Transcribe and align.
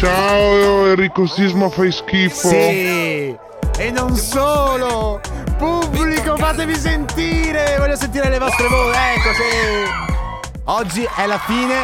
Ciao 0.00 0.86
Enrico 0.86 1.26
Sisma 1.26 1.68
fai 1.68 1.92
schifo. 1.92 2.48
Sì! 2.48 3.36
E 3.76 3.90
non 3.92 4.16
solo! 4.16 5.20
Pubblico, 5.58 6.38
fatevi 6.38 6.74
sentire! 6.74 7.76
Voglio 7.76 7.96
sentire 7.96 8.30
le 8.30 8.38
vostre 8.38 8.66
voci. 8.68 8.96
Ecco, 8.96 9.32
sì! 9.34 10.52
Oggi 10.64 11.06
è 11.14 11.26
la 11.26 11.36
fine 11.36 11.80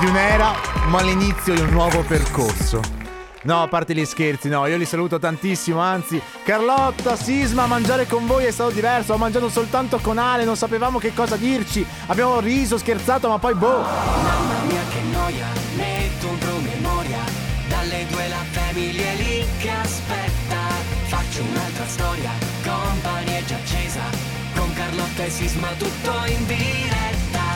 di 0.00 0.06
un'era, 0.06 0.54
ma 0.88 1.02
l'inizio 1.02 1.52
di 1.52 1.60
un 1.60 1.68
nuovo 1.68 2.00
percorso. 2.00 2.80
No, 3.42 3.60
a 3.60 3.68
parte 3.68 3.94
gli 3.94 4.06
scherzi, 4.06 4.48
no, 4.48 4.64
io 4.64 4.78
li 4.78 4.86
saluto 4.86 5.18
tantissimo, 5.18 5.80
anzi, 5.80 6.18
Carlotta, 6.46 7.14
Sisma, 7.14 7.66
mangiare 7.66 8.06
con 8.06 8.26
voi 8.26 8.46
è 8.46 8.50
stato 8.52 8.70
diverso, 8.70 9.12
ho 9.12 9.18
mangiato 9.18 9.50
soltanto 9.50 9.98
con 9.98 10.16
Ale, 10.16 10.44
non 10.44 10.56
sapevamo 10.56 10.98
che 10.98 11.12
cosa 11.12 11.36
dirci, 11.36 11.86
abbiamo 12.06 12.40
riso, 12.40 12.78
scherzato, 12.78 13.28
ma 13.28 13.38
poi 13.38 13.52
boh. 13.52 13.82
Mamma 13.82 14.62
mia 14.66 14.80
che 14.88 15.00
noia, 15.12 15.46
storia, 21.94 22.32
compagnia 22.64 23.38
è 23.38 23.44
già 23.44 23.54
accesa 23.54 24.02
Con 24.56 24.72
Carlotta 24.74 25.24
e 25.24 25.30
Sisma 25.30 25.68
tutto 25.78 26.10
in 26.26 26.44
diretta 26.46 27.46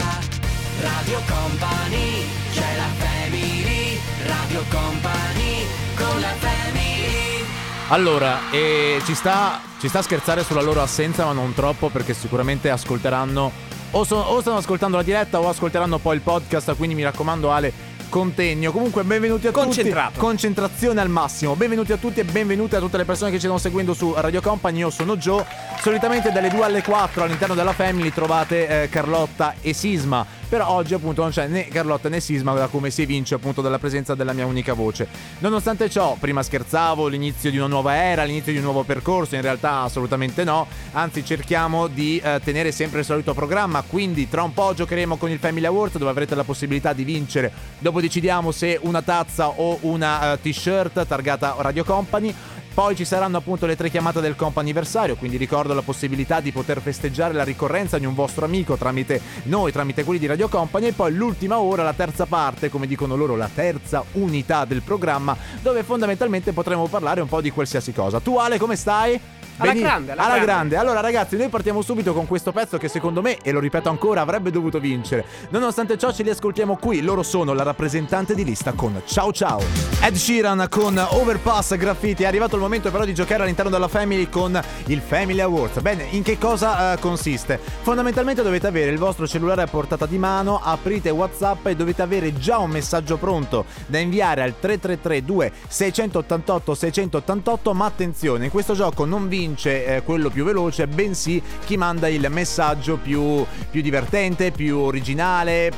Radio 0.80 1.20
Company, 1.26 2.24
c'è 2.52 2.76
la 2.76 2.90
family 2.98 3.98
Radio 4.26 4.62
Company, 4.70 5.66
con 5.96 6.20
la 6.20 6.34
family 6.38 7.44
Allora, 7.88 8.38
eh, 8.52 9.02
ci, 9.04 9.14
sta, 9.16 9.60
ci 9.80 9.88
sta 9.88 9.98
a 9.98 10.02
scherzare 10.02 10.44
sulla 10.44 10.62
loro 10.62 10.82
assenza, 10.82 11.24
ma 11.24 11.32
non 11.32 11.52
troppo, 11.52 11.88
perché 11.88 12.14
sicuramente 12.14 12.70
ascolteranno. 12.70 13.66
O, 13.90 14.04
so- 14.04 14.16
o 14.16 14.40
stanno 14.40 14.58
ascoltando 14.58 14.98
la 14.98 15.02
diretta 15.02 15.40
o 15.40 15.48
ascolteranno 15.48 15.98
poi 15.98 16.14
il 16.14 16.20
podcast. 16.20 16.76
Quindi 16.76 16.94
mi 16.94 17.02
raccomando, 17.02 17.50
Ale, 17.50 17.72
contegno. 18.08 18.72
Comunque, 18.72 19.04
benvenuti 19.04 19.46
a 19.46 19.50
Concentrato. 19.50 20.08
tutti. 20.12 20.20
Concentrazione 20.20 21.00
al 21.00 21.08
massimo. 21.08 21.54
Benvenuti 21.54 21.92
a 21.92 21.96
tutti 21.96 22.20
e 22.20 22.24
benvenute 22.24 22.76
a 22.76 22.80
tutte 22.80 22.96
le 22.96 23.04
persone 23.04 23.30
che 23.30 23.36
ci 23.36 23.44
stanno 23.44 23.58
seguendo 23.58 23.94
su 23.94 24.12
Radio 24.16 24.40
Company. 24.40 24.78
Io 24.78 24.90
sono 24.90 25.16
Joe. 25.16 25.44
Solitamente 25.80 26.32
dalle 26.32 26.48
2 26.48 26.64
alle 26.64 26.82
4 26.82 27.22
all'interno 27.24 27.54
della 27.54 27.72
Family 27.72 28.10
trovate 28.12 28.82
eh, 28.82 28.88
Carlotta 28.88 29.54
e 29.60 29.72
Sisma. 29.72 30.37
Però 30.48 30.66
oggi 30.70 30.94
appunto 30.94 31.20
non 31.20 31.30
c'è 31.30 31.46
né 31.46 31.68
Carlotta 31.68 32.08
né 32.08 32.20
Sisma 32.20 32.66
come 32.68 32.90
si 32.90 33.02
evince 33.02 33.34
appunto 33.34 33.60
dalla 33.60 33.78
presenza 33.78 34.14
della 34.14 34.32
mia 34.32 34.46
unica 34.46 34.72
voce. 34.72 35.06
Nonostante 35.40 35.90
ciò, 35.90 36.16
prima 36.18 36.42
scherzavo, 36.42 37.06
l'inizio 37.06 37.50
di 37.50 37.58
una 37.58 37.66
nuova 37.66 37.94
era, 37.94 38.24
l'inizio 38.24 38.52
di 38.52 38.58
un 38.58 38.64
nuovo 38.64 38.82
percorso, 38.82 39.34
in 39.34 39.42
realtà 39.42 39.80
assolutamente 39.80 40.44
no, 40.44 40.66
anzi 40.92 41.24
cerchiamo 41.24 41.86
di 41.86 42.18
eh, 42.24 42.40
tenere 42.42 42.72
sempre 42.72 43.00
il 43.00 43.04
solito 43.04 43.34
programma, 43.34 43.82
quindi 43.86 44.28
tra 44.28 44.42
un 44.42 44.54
po' 44.54 44.72
giocheremo 44.74 45.16
con 45.16 45.30
il 45.30 45.38
Family 45.38 45.66
Awards 45.66 45.98
dove 45.98 46.10
avrete 46.10 46.34
la 46.34 46.44
possibilità 46.44 46.94
di 46.94 47.04
vincere, 47.04 47.52
dopo 47.78 48.00
decidiamo 48.00 48.50
se 48.50 48.78
una 48.82 49.02
tazza 49.02 49.48
o 49.48 49.78
una 49.82 50.32
eh, 50.32 50.40
t-shirt 50.40 51.06
targata 51.06 51.56
Radio 51.58 51.84
Company. 51.84 52.34
Poi 52.74 52.94
ci 52.94 53.04
saranno 53.04 53.38
appunto 53.38 53.66
le 53.66 53.76
tre 53.76 53.90
chiamate 53.90 54.20
del 54.20 54.36
comp'anniversario, 54.36 55.16
quindi 55.16 55.36
ricordo 55.36 55.74
la 55.74 55.82
possibilità 55.82 56.40
di 56.40 56.52
poter 56.52 56.80
festeggiare 56.80 57.34
la 57.34 57.42
ricorrenza 57.42 57.98
di 57.98 58.06
un 58.06 58.14
vostro 58.14 58.44
amico 58.44 58.76
tramite 58.76 59.20
noi, 59.44 59.72
tramite 59.72 60.04
quelli 60.04 60.20
di 60.20 60.26
Radio 60.26 60.48
Company 60.48 60.86
e 60.86 60.92
poi 60.92 61.12
l'ultima 61.12 61.58
ora, 61.58 61.82
la 61.82 61.92
terza 61.92 62.26
parte, 62.26 62.70
come 62.70 62.86
dicono 62.86 63.16
loro, 63.16 63.34
la 63.34 63.50
terza 63.52 64.04
unità 64.12 64.64
del 64.64 64.82
programma, 64.82 65.36
dove 65.60 65.82
fondamentalmente 65.82 66.52
potremo 66.52 66.86
parlare 66.86 67.20
un 67.20 67.28
po' 67.28 67.40
di 67.40 67.50
qualsiasi 67.50 67.92
cosa. 67.92 68.20
Tu 68.20 68.36
Ale, 68.36 68.58
come 68.58 68.76
stai? 68.76 69.37
Alla 69.58 69.72
Beni- 69.72 69.82
grande, 69.84 70.12
alla 70.12 70.20
alla 70.22 70.34
grande. 70.34 70.46
grande. 70.46 70.76
Allora 70.76 71.00
ragazzi, 71.00 71.36
noi 71.36 71.48
partiamo 71.48 71.82
subito 71.82 72.12
con 72.12 72.26
questo 72.26 72.52
pezzo 72.52 72.78
che 72.78 72.86
secondo 72.88 73.20
me, 73.22 73.38
e 73.42 73.50
lo 73.50 73.58
ripeto 73.58 73.88
ancora, 73.88 74.20
avrebbe 74.20 74.50
dovuto 74.52 74.78
vincere. 74.78 75.24
Nonostante 75.50 75.98
ciò 75.98 76.12
ce 76.12 76.22
li 76.22 76.30
ascoltiamo 76.30 76.76
qui, 76.76 77.00
loro 77.02 77.24
sono 77.24 77.52
la 77.54 77.64
rappresentante 77.64 78.34
di 78.36 78.44
lista 78.44 78.72
con 78.72 79.02
Ciao 79.04 79.32
Ciao. 79.32 79.60
Ed 80.00 80.14
Sheeran 80.14 80.66
con 80.70 80.96
Overpass 80.96 81.76
Graffiti, 81.76 82.22
è 82.22 82.26
arrivato 82.26 82.54
il 82.54 82.62
momento 82.62 82.90
però 82.92 83.04
di 83.04 83.14
giocare 83.14 83.42
all'interno 83.42 83.70
della 83.70 83.88
Family 83.88 84.28
con 84.28 84.60
il 84.86 85.00
Family 85.00 85.40
Awards. 85.40 85.80
Bene, 85.80 86.06
in 86.10 86.22
che 86.22 86.38
cosa 86.38 86.92
eh, 86.92 86.98
consiste? 87.00 87.58
Fondamentalmente 87.82 88.42
dovete 88.42 88.68
avere 88.68 88.92
il 88.92 88.98
vostro 88.98 89.26
cellulare 89.26 89.62
a 89.62 89.66
portata 89.66 90.06
di 90.06 90.18
mano, 90.18 90.60
aprite 90.62 91.10
WhatsApp 91.10 91.66
e 91.66 91.74
dovete 91.74 92.02
avere 92.02 92.32
già 92.38 92.58
un 92.58 92.70
messaggio 92.70 93.16
pronto 93.16 93.64
da 93.86 93.98
inviare 93.98 94.42
al 94.42 94.54
3332 94.58 95.52
688 95.66 96.74
688, 96.76 97.74
ma 97.74 97.86
attenzione, 97.86 98.44
in 98.44 98.50
questo 98.52 98.74
gioco 98.74 99.04
non 99.04 99.26
vince 99.26 99.46
eh, 99.56 100.02
quello 100.04 100.30
più 100.30 100.44
veloce, 100.44 100.86
bensì 100.86 101.42
chi 101.64 101.76
manda 101.76 102.08
il 102.08 102.26
messaggio 102.30 102.96
più, 102.96 103.44
più 103.70 103.80
divertente, 103.82 104.50
più 104.50 104.78
originale. 104.78 105.70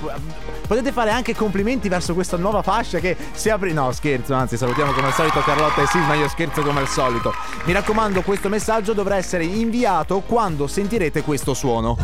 Potete 0.67 0.93
fare 0.93 1.11
anche 1.11 1.35
complimenti 1.35 1.89
verso 1.89 2.15
questa 2.15 2.37
nuova 2.37 2.63
fascia 2.63 2.99
che 2.99 3.17
si 3.33 3.51
apre. 3.51 3.73
No, 3.73 3.91
scherzo, 3.93 4.35
anzi, 4.35 4.57
salutiamo 4.57 4.93
come 4.93 5.09
al 5.09 5.13
solito 5.15 5.41
Carlotta 5.41 5.83
e 5.83 5.87
Sisma. 5.87 6.15
Io 6.15 6.29
scherzo 6.29 6.63
come 6.63 6.81
al 6.81 6.89
solito. 6.89 7.35
Mi 7.65 7.73
raccomando, 7.73 8.23
questo 8.23 8.49
messaggio 8.49 8.93
dovrà 8.93 9.17
essere 9.17 9.45
inviato 9.45 10.21
quando 10.21 10.67
sentirete 10.67 11.23
questo 11.23 11.55
suono. 11.55 11.97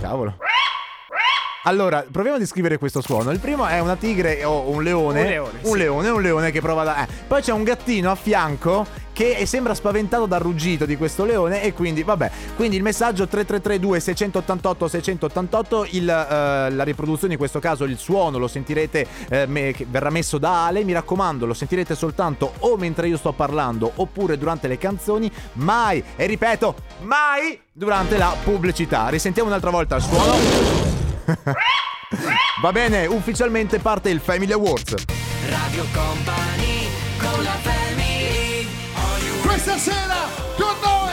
Cavolo. 0.00 0.34
Allora, 1.64 2.04
proviamo 2.10 2.36
a 2.36 2.40
descrivere 2.40 2.78
questo 2.78 3.02
suono. 3.02 3.30
Il 3.30 3.40
primo 3.40 3.66
è 3.66 3.78
una 3.80 3.96
tigre 3.96 4.42
o 4.44 4.70
un 4.70 4.82
leone. 4.82 5.20
Un 5.22 5.26
leone, 5.28 5.58
Un 5.62 5.72
sì. 5.72 5.76
leone, 5.78 6.08
un 6.08 6.22
leone 6.22 6.50
che 6.50 6.60
prova 6.62 6.84
da. 6.84 7.04
eh. 7.04 7.08
Poi 7.26 7.42
c'è 7.42 7.52
un 7.52 7.62
gattino 7.62 8.10
a 8.10 8.14
fianco 8.14 8.86
che 9.18 9.46
sembra 9.46 9.74
spaventato 9.74 10.26
dal 10.26 10.38
ruggito 10.38 10.86
di 10.86 10.96
questo 10.96 11.24
leone. 11.24 11.60
E 11.64 11.72
quindi, 11.72 12.04
vabbè. 12.04 12.30
Quindi 12.54 12.76
il 12.76 12.84
messaggio 12.84 13.26
3332 13.26 13.98
688 13.98 14.86
688. 14.86 15.86
Il, 15.90 16.08
eh, 16.08 16.70
la 16.70 16.84
riproduzione, 16.84 17.32
in 17.32 17.38
questo 17.38 17.58
caso 17.58 17.82
il 17.82 17.98
suono, 17.98 18.38
lo 18.38 18.46
sentirete. 18.46 19.06
eh, 19.28 19.46
me- 19.46 19.74
verrà 19.88 20.10
messo 20.10 20.38
da 20.38 20.66
Ale. 20.66 20.84
Mi 20.84 20.92
raccomando, 20.92 21.46
lo 21.46 21.54
sentirete 21.54 21.96
soltanto 21.96 22.52
o 22.60 22.76
mentre 22.76 23.08
io 23.08 23.16
sto 23.16 23.32
parlando 23.32 23.90
oppure 23.96 24.38
durante 24.38 24.68
le 24.68 24.78
canzoni. 24.78 25.28
Mai, 25.54 26.00
e 26.14 26.26
ripeto, 26.26 26.76
mai 27.00 27.60
durante 27.72 28.16
la 28.18 28.36
pubblicità. 28.44 29.08
Risentiamo 29.08 29.48
un'altra 29.48 29.70
volta 29.70 29.96
il 29.96 30.02
suono. 30.02 30.36
Va 32.62 32.70
bene, 32.72 33.06
ufficialmente 33.06 33.80
parte 33.80 34.10
il 34.10 34.20
Family 34.20 34.52
Awards. 34.52 34.94
Radio 35.48 35.84
Company, 35.92 36.57
Questa 39.60 39.76
sera 39.90 40.14
con 40.56 40.72
noi. 40.84 41.10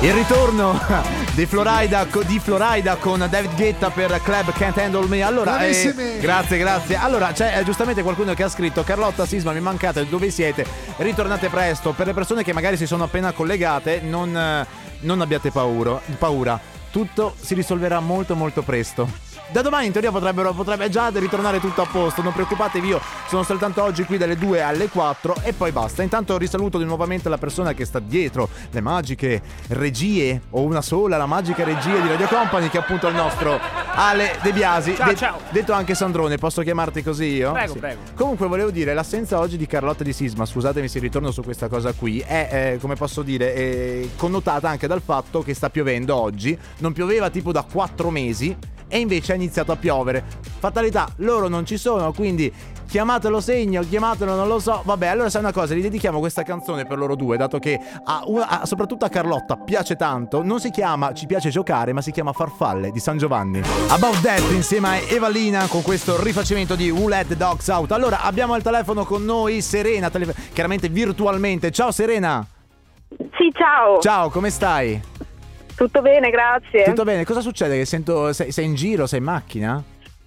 Il 0.00 0.14
ritorno 0.14 0.80
di 1.36 1.44
Florida, 1.44 2.06
di 2.24 2.38
Florida 2.38 2.96
con 2.96 3.26
David 3.28 3.54
Guetta 3.56 3.90
per 3.90 4.22
Club 4.22 4.50
Can't 4.54 4.78
Handle 4.78 5.06
Me. 5.06 5.20
Allora, 5.20 5.60
eh, 5.66 6.18
grazie, 6.18 6.56
grazie. 6.56 6.96
Allora, 6.96 7.32
c'è 7.32 7.58
eh, 7.58 7.62
giustamente 7.62 8.00
qualcuno 8.00 8.32
che 8.32 8.44
ha 8.44 8.48
scritto: 8.48 8.82
Carlotta 8.84 9.26
Sisma, 9.26 9.52
mi 9.52 9.60
mancate, 9.60 10.08
dove 10.08 10.30
siete? 10.30 10.64
Ritornate 10.96 11.50
presto. 11.50 11.92
Per 11.92 12.06
le 12.06 12.14
persone 12.14 12.42
che 12.42 12.54
magari 12.54 12.78
si 12.78 12.86
sono 12.86 13.04
appena 13.04 13.32
collegate, 13.32 14.00
non, 14.00 14.34
eh, 14.34 14.66
non 15.00 15.20
abbiate 15.20 15.50
paura, 15.50 16.00
paura. 16.16 16.58
Tutto 16.90 17.34
si 17.38 17.52
risolverà 17.52 18.00
molto, 18.00 18.34
molto 18.34 18.62
presto. 18.62 19.29
Da 19.52 19.62
domani 19.62 19.86
in 19.86 19.92
teoria 19.92 20.12
potrebbero, 20.12 20.52
potrebbe 20.52 20.88
già 20.90 21.10
ritornare 21.12 21.58
tutto 21.58 21.82
a 21.82 21.86
posto, 21.86 22.22
non 22.22 22.32
preoccupatevi, 22.32 22.86
io 22.86 23.00
sono 23.26 23.42
soltanto 23.42 23.82
oggi 23.82 24.04
qui 24.04 24.16
dalle 24.16 24.36
2 24.36 24.62
alle 24.62 24.88
4 24.88 25.38
e 25.42 25.52
poi 25.52 25.72
basta. 25.72 26.04
Intanto 26.04 26.38
risaluto 26.38 26.78
di 26.78 26.84
nuovamente 26.84 27.28
la 27.28 27.36
persona 27.36 27.72
che 27.74 27.84
sta 27.84 27.98
dietro 27.98 28.48
le 28.70 28.80
magiche 28.80 29.42
regie, 29.70 30.42
o 30.50 30.62
una 30.62 30.82
sola, 30.82 31.16
la 31.16 31.26
magica 31.26 31.64
regia 31.64 31.98
di 31.98 32.06
Radio 32.06 32.28
Company, 32.28 32.68
che 32.68 32.78
è 32.78 32.80
appunto 32.80 33.08
il 33.08 33.14
nostro 33.16 33.58
Ale 33.92 34.38
De 34.40 34.52
Biasi. 34.52 34.94
Ciao, 34.94 35.14
ciao. 35.14 35.38
Detto 35.50 35.72
anche 35.72 35.96
Sandrone, 35.96 36.36
posso 36.38 36.62
chiamarti 36.62 37.02
così 37.02 37.24
io? 37.24 37.50
Prego, 37.50 37.74
prego. 37.74 38.00
Comunque 38.14 38.46
volevo 38.46 38.70
dire, 38.70 38.94
l'assenza 38.94 39.40
oggi 39.40 39.56
di 39.56 39.66
Carlotta 39.66 40.04
di 40.04 40.12
Sisma, 40.12 40.46
scusatemi 40.46 40.86
se 40.86 41.00
ritorno 41.00 41.32
su 41.32 41.42
questa 41.42 41.66
cosa 41.66 41.92
qui, 41.92 42.20
è, 42.20 42.48
eh, 42.74 42.78
come 42.78 42.94
posso 42.94 43.22
dire, 43.22 43.52
eh, 43.52 44.10
connotata 44.14 44.68
anche 44.68 44.86
dal 44.86 45.02
fatto 45.02 45.42
che 45.42 45.54
sta 45.54 45.70
piovendo 45.70 46.14
oggi, 46.14 46.56
non 46.78 46.92
pioveva 46.92 47.30
tipo 47.30 47.50
da 47.50 47.64
4 47.68 48.10
mesi 48.10 48.56
e 48.90 48.98
invece 48.98 49.32
ha 49.32 49.36
iniziato 49.36 49.72
a 49.72 49.76
piovere. 49.76 50.22
Fatalità, 50.58 51.08
loro 51.16 51.48
non 51.48 51.64
ci 51.64 51.78
sono, 51.78 52.12
quindi 52.12 52.52
chiamatelo 52.90 53.40
segno, 53.40 53.82
chiamatelo 53.88 54.34
non 54.34 54.48
lo 54.48 54.58
so. 54.58 54.82
Vabbè, 54.84 55.06
allora 55.06 55.30
sai 55.30 55.42
una 55.42 55.52
cosa, 55.52 55.74
gli 55.74 55.80
dedichiamo 55.80 56.18
questa 56.18 56.42
canzone 56.42 56.84
per 56.86 56.98
loro 56.98 57.14
due, 57.14 57.36
dato 57.36 57.58
che 57.60 57.78
a 58.04 58.22
una- 58.26 58.48
a- 58.48 58.66
soprattutto 58.66 59.04
a 59.04 59.08
Carlotta 59.08 59.56
piace 59.56 59.94
tanto, 59.94 60.42
non 60.42 60.58
si 60.58 60.70
chiama 60.70 61.14
Ci 61.14 61.26
piace 61.26 61.50
giocare, 61.50 61.92
ma 61.92 62.02
si 62.02 62.10
chiama 62.10 62.32
Farfalle 62.32 62.90
di 62.90 62.98
San 62.98 63.16
Giovanni. 63.16 63.62
About 63.88 64.20
That 64.20 64.50
insieme 64.50 64.88
a 64.88 64.96
Evalina 65.08 65.66
con 65.68 65.82
questo 65.82 66.20
rifacimento 66.22 66.74
di 66.74 66.90
Who 66.90 67.08
Let 67.08 67.28
the 67.28 67.36
Dogs 67.36 67.68
Out. 67.68 67.92
Allora, 67.92 68.22
abbiamo 68.22 68.54
al 68.54 68.62
telefono 68.62 69.04
con 69.04 69.24
noi 69.24 69.60
Serena, 69.62 70.10
tele- 70.10 70.34
chiaramente 70.52 70.88
virtualmente. 70.88 71.70
Ciao 71.70 71.92
Serena! 71.92 72.44
Sì, 73.08 73.52
ciao. 73.54 73.98
Ciao, 74.00 74.30
come 74.30 74.50
stai? 74.50 75.00
Tutto 75.80 76.02
bene, 76.02 76.28
grazie. 76.28 76.84
Tutto 76.84 77.04
bene? 77.04 77.24
Cosa 77.24 77.40
succede? 77.40 77.78
Che 77.78 77.86
sento 77.86 78.34
sei, 78.34 78.52
sei 78.52 78.66
in 78.66 78.74
giro, 78.74 79.06
sei 79.06 79.20
in 79.20 79.24
macchina? 79.24 79.82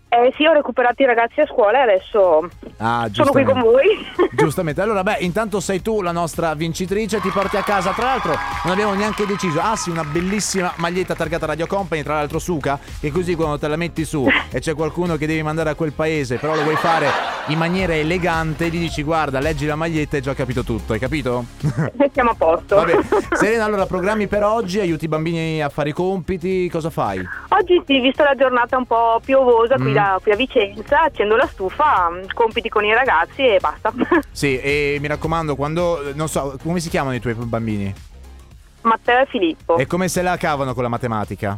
Eh, 0.09 0.33
sì, 0.35 0.47
ho 0.47 0.51
recuperato 0.51 1.03
i 1.03 1.05
ragazzi 1.05 1.41
a 1.41 1.45
scuola 1.45 1.77
e 1.77 1.81
adesso 1.81 2.49
Ah, 2.77 3.07
sono 3.11 3.29
qui 3.29 3.43
con 3.43 3.59
voi. 3.59 4.03
Giustamente, 4.33 4.81
allora 4.81 5.03
beh, 5.03 5.17
intanto 5.19 5.59
sei 5.59 5.83
tu 5.83 6.01
la 6.01 6.11
nostra 6.11 6.55
vincitrice, 6.55 7.21
ti 7.21 7.29
porti 7.29 7.57
a 7.57 7.61
casa. 7.61 7.91
Tra 7.91 8.05
l'altro 8.05 8.33
non 8.63 8.73
abbiamo 8.73 8.95
neanche 8.95 9.27
deciso. 9.27 9.59
Ah 9.59 9.75
sì, 9.75 9.91
una 9.91 10.03
bellissima 10.03 10.73
maglietta 10.77 11.13
targata 11.13 11.45
Radio 11.45 11.67
Company, 11.67 12.01
tra 12.01 12.15
l'altro 12.15 12.39
Suca, 12.39 12.79
che 12.99 13.11
così 13.11 13.35
quando 13.35 13.59
te 13.59 13.67
la 13.67 13.75
metti 13.75 14.05
su 14.05 14.27
e 14.49 14.59
c'è 14.59 14.73
qualcuno 14.73 15.17
che 15.17 15.27
devi 15.27 15.43
mandare 15.43 15.69
a 15.69 15.75
quel 15.75 15.93
paese, 15.93 16.37
però 16.37 16.55
lo 16.55 16.63
vuoi 16.63 16.77
fare 16.77 17.32
in 17.47 17.57
maniera 17.57 17.93
elegante 17.93 18.69
gli 18.69 18.79
dici 18.79 19.03
guarda, 19.03 19.39
leggi 19.39 19.65
la 19.65 19.75
maglietta 19.75 20.15
e 20.17 20.21
già 20.21 20.33
capito 20.33 20.63
tutto, 20.63 20.93
hai 20.93 20.99
capito? 20.99 21.45
Siamo 22.13 22.29
a 22.31 22.35
posto. 22.35 22.75
Vabbè, 22.75 22.97
Serena, 23.33 23.65
allora 23.65 23.85
programmi 23.85 24.27
per 24.27 24.43
oggi, 24.43 24.79
aiuti 24.79 25.05
i 25.05 25.07
bambini 25.09 25.61
a 25.61 25.67
fare 25.69 25.89
i 25.89 25.93
compiti, 25.93 26.69
cosa 26.69 26.89
fai? 26.89 27.19
Oggi 27.49 27.81
sì, 27.85 27.99
visto 27.99 28.23
la 28.23 28.35
giornata 28.35 28.77
un 28.77 28.85
po' 28.85 29.19
piovosa 29.23 29.75
qui, 29.75 29.91
Mm. 29.91 29.93
da, 29.93 30.19
qui 30.21 30.31
a 30.31 30.35
Vicenza, 30.35 31.01
accendo 31.03 31.35
la 31.35 31.45
stufa, 31.47 32.09
mm, 32.11 32.23
compiti 32.33 32.69
con 32.69 32.85
i 32.85 32.93
ragazzi 32.93 33.41
e 33.41 33.59
basta. 33.59 33.91
Sì, 34.31 34.57
e 34.59 34.97
mi 35.01 35.07
raccomando, 35.07 35.55
quando, 35.55 36.11
non 36.15 36.27
so, 36.29 36.57
come 36.63 36.79
si 36.79 36.89
chiamano 36.89 37.15
i 37.15 37.19
tuoi 37.19 37.33
bambini? 37.35 37.93
Matteo 38.81 39.19
e 39.21 39.25
Filippo. 39.27 39.77
E 39.77 39.85
come 39.85 40.07
se 40.07 40.21
la 40.21 40.37
cavano 40.37 40.73
con 40.73 40.83
la 40.83 40.89
matematica? 40.89 41.57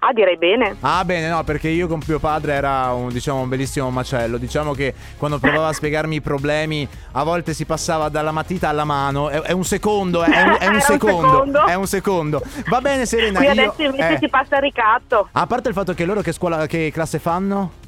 Ah, 0.00 0.12
direi 0.12 0.36
bene. 0.36 0.76
Ah 0.80 1.04
bene, 1.04 1.28
no, 1.28 1.44
perché 1.44 1.68
io 1.68 1.86
con 1.86 2.00
mio 2.06 2.18
padre 2.18 2.52
era 2.54 2.92
un, 2.92 3.08
diciamo, 3.08 3.40
un 3.40 3.48
bellissimo 3.48 3.90
macello. 3.90 4.38
Diciamo 4.38 4.72
che 4.72 4.94
quando 5.16 5.38
provava 5.38 5.68
a 5.68 5.72
spiegarmi 5.72 6.16
i 6.16 6.20
problemi, 6.20 6.86
a 7.12 7.22
volte 7.22 7.54
si 7.54 7.64
passava 7.64 8.08
dalla 8.08 8.32
matita 8.32 8.68
alla 8.68 8.84
mano. 8.84 9.28
È, 9.28 9.40
è 9.40 9.52
un 9.52 9.64
secondo, 9.64 10.22
è, 10.22 10.30
è 10.30 10.42
un, 10.42 10.48
è 10.48 10.52
un 10.52 10.56
Era 10.60 10.72
un 10.74 10.80
secondo, 10.80 11.28
secondo. 11.30 11.66
È 11.66 11.74
un 11.74 11.86
secondo. 11.86 12.42
Va 12.68 12.80
bene, 12.80 13.06
Serena. 13.06 13.38
Qui 13.38 13.46
io- 13.46 13.52
adesso 13.52 13.82
invece 13.82 14.12
eh, 14.14 14.18
si 14.18 14.28
passa 14.28 14.56
al 14.56 14.62
ricatto. 14.62 15.28
A 15.32 15.46
parte 15.46 15.68
il 15.68 15.74
fatto 15.74 15.94
che 15.94 16.04
loro 16.04 16.20
che 16.20 16.32
scuola, 16.32 16.66
che 16.66 16.90
classe 16.92 17.18
fanno? 17.18 17.82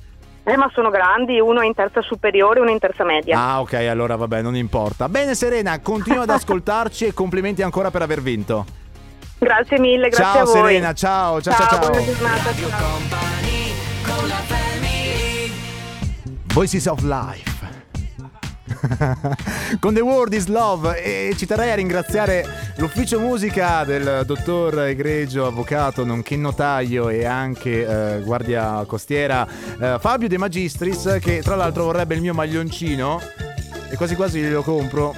Eh, 0.48 0.56
ma 0.56 0.70
sono 0.72 0.90
grandi, 0.90 1.40
uno 1.40 1.60
è 1.60 1.66
in 1.66 1.74
terza 1.74 2.00
superiore 2.02 2.60
uno 2.60 2.70
in 2.70 2.78
terza 2.78 3.02
media. 3.04 3.36
Ah, 3.36 3.60
ok, 3.60 3.72
allora 3.74 4.14
vabbè, 4.14 4.42
non 4.42 4.54
importa. 4.54 5.08
Bene, 5.08 5.34
Serena, 5.34 5.80
continua 5.80 6.22
ad 6.22 6.30
ascoltarci 6.30 7.06
e 7.06 7.12
complimenti 7.14 7.62
ancora 7.62 7.90
per 7.90 8.02
aver 8.02 8.22
vinto. 8.22 8.64
Grazie 9.38 9.78
mille, 9.78 10.08
grazie 10.08 10.24
ciao 10.24 10.42
a 10.42 10.44
voi. 10.44 10.54
Serena, 10.54 10.92
ciao, 10.94 11.42
ciao, 11.42 11.54
ciao, 11.54 11.68
ciao. 11.68 12.04
giornata. 12.04 12.54
Ciao. 12.54 12.98
Voices 16.54 16.86
of 16.86 17.02
Life. 17.02 17.54
Con 19.78 19.94
The 19.94 20.00
World 20.00 20.32
is 20.32 20.46
Love 20.46 21.02
e 21.02 21.34
ci 21.36 21.44
terrei 21.44 21.70
a 21.70 21.74
ringraziare 21.74 22.72
l'ufficio 22.76 23.20
musica 23.20 23.84
del 23.84 24.22
dottor 24.24 24.84
egregio 24.84 25.46
avvocato 25.46 26.04
nonché 26.04 26.36
notaio 26.36 27.08
e 27.08 27.24
anche 27.24 27.86
eh, 27.86 28.20
guardia 28.22 28.84
costiera 28.86 29.46
eh, 29.80 29.96
Fabio 30.00 30.28
De 30.28 30.38
Magistris 30.38 31.18
che 31.20 31.42
tra 31.42 31.56
l'altro 31.56 31.84
vorrebbe 31.84 32.14
il 32.14 32.20
mio 32.20 32.34
maglioncino 32.34 33.20
e 33.90 33.96
quasi 33.96 34.14
quasi 34.14 34.40
glielo 34.40 34.62
compro. 34.62 35.14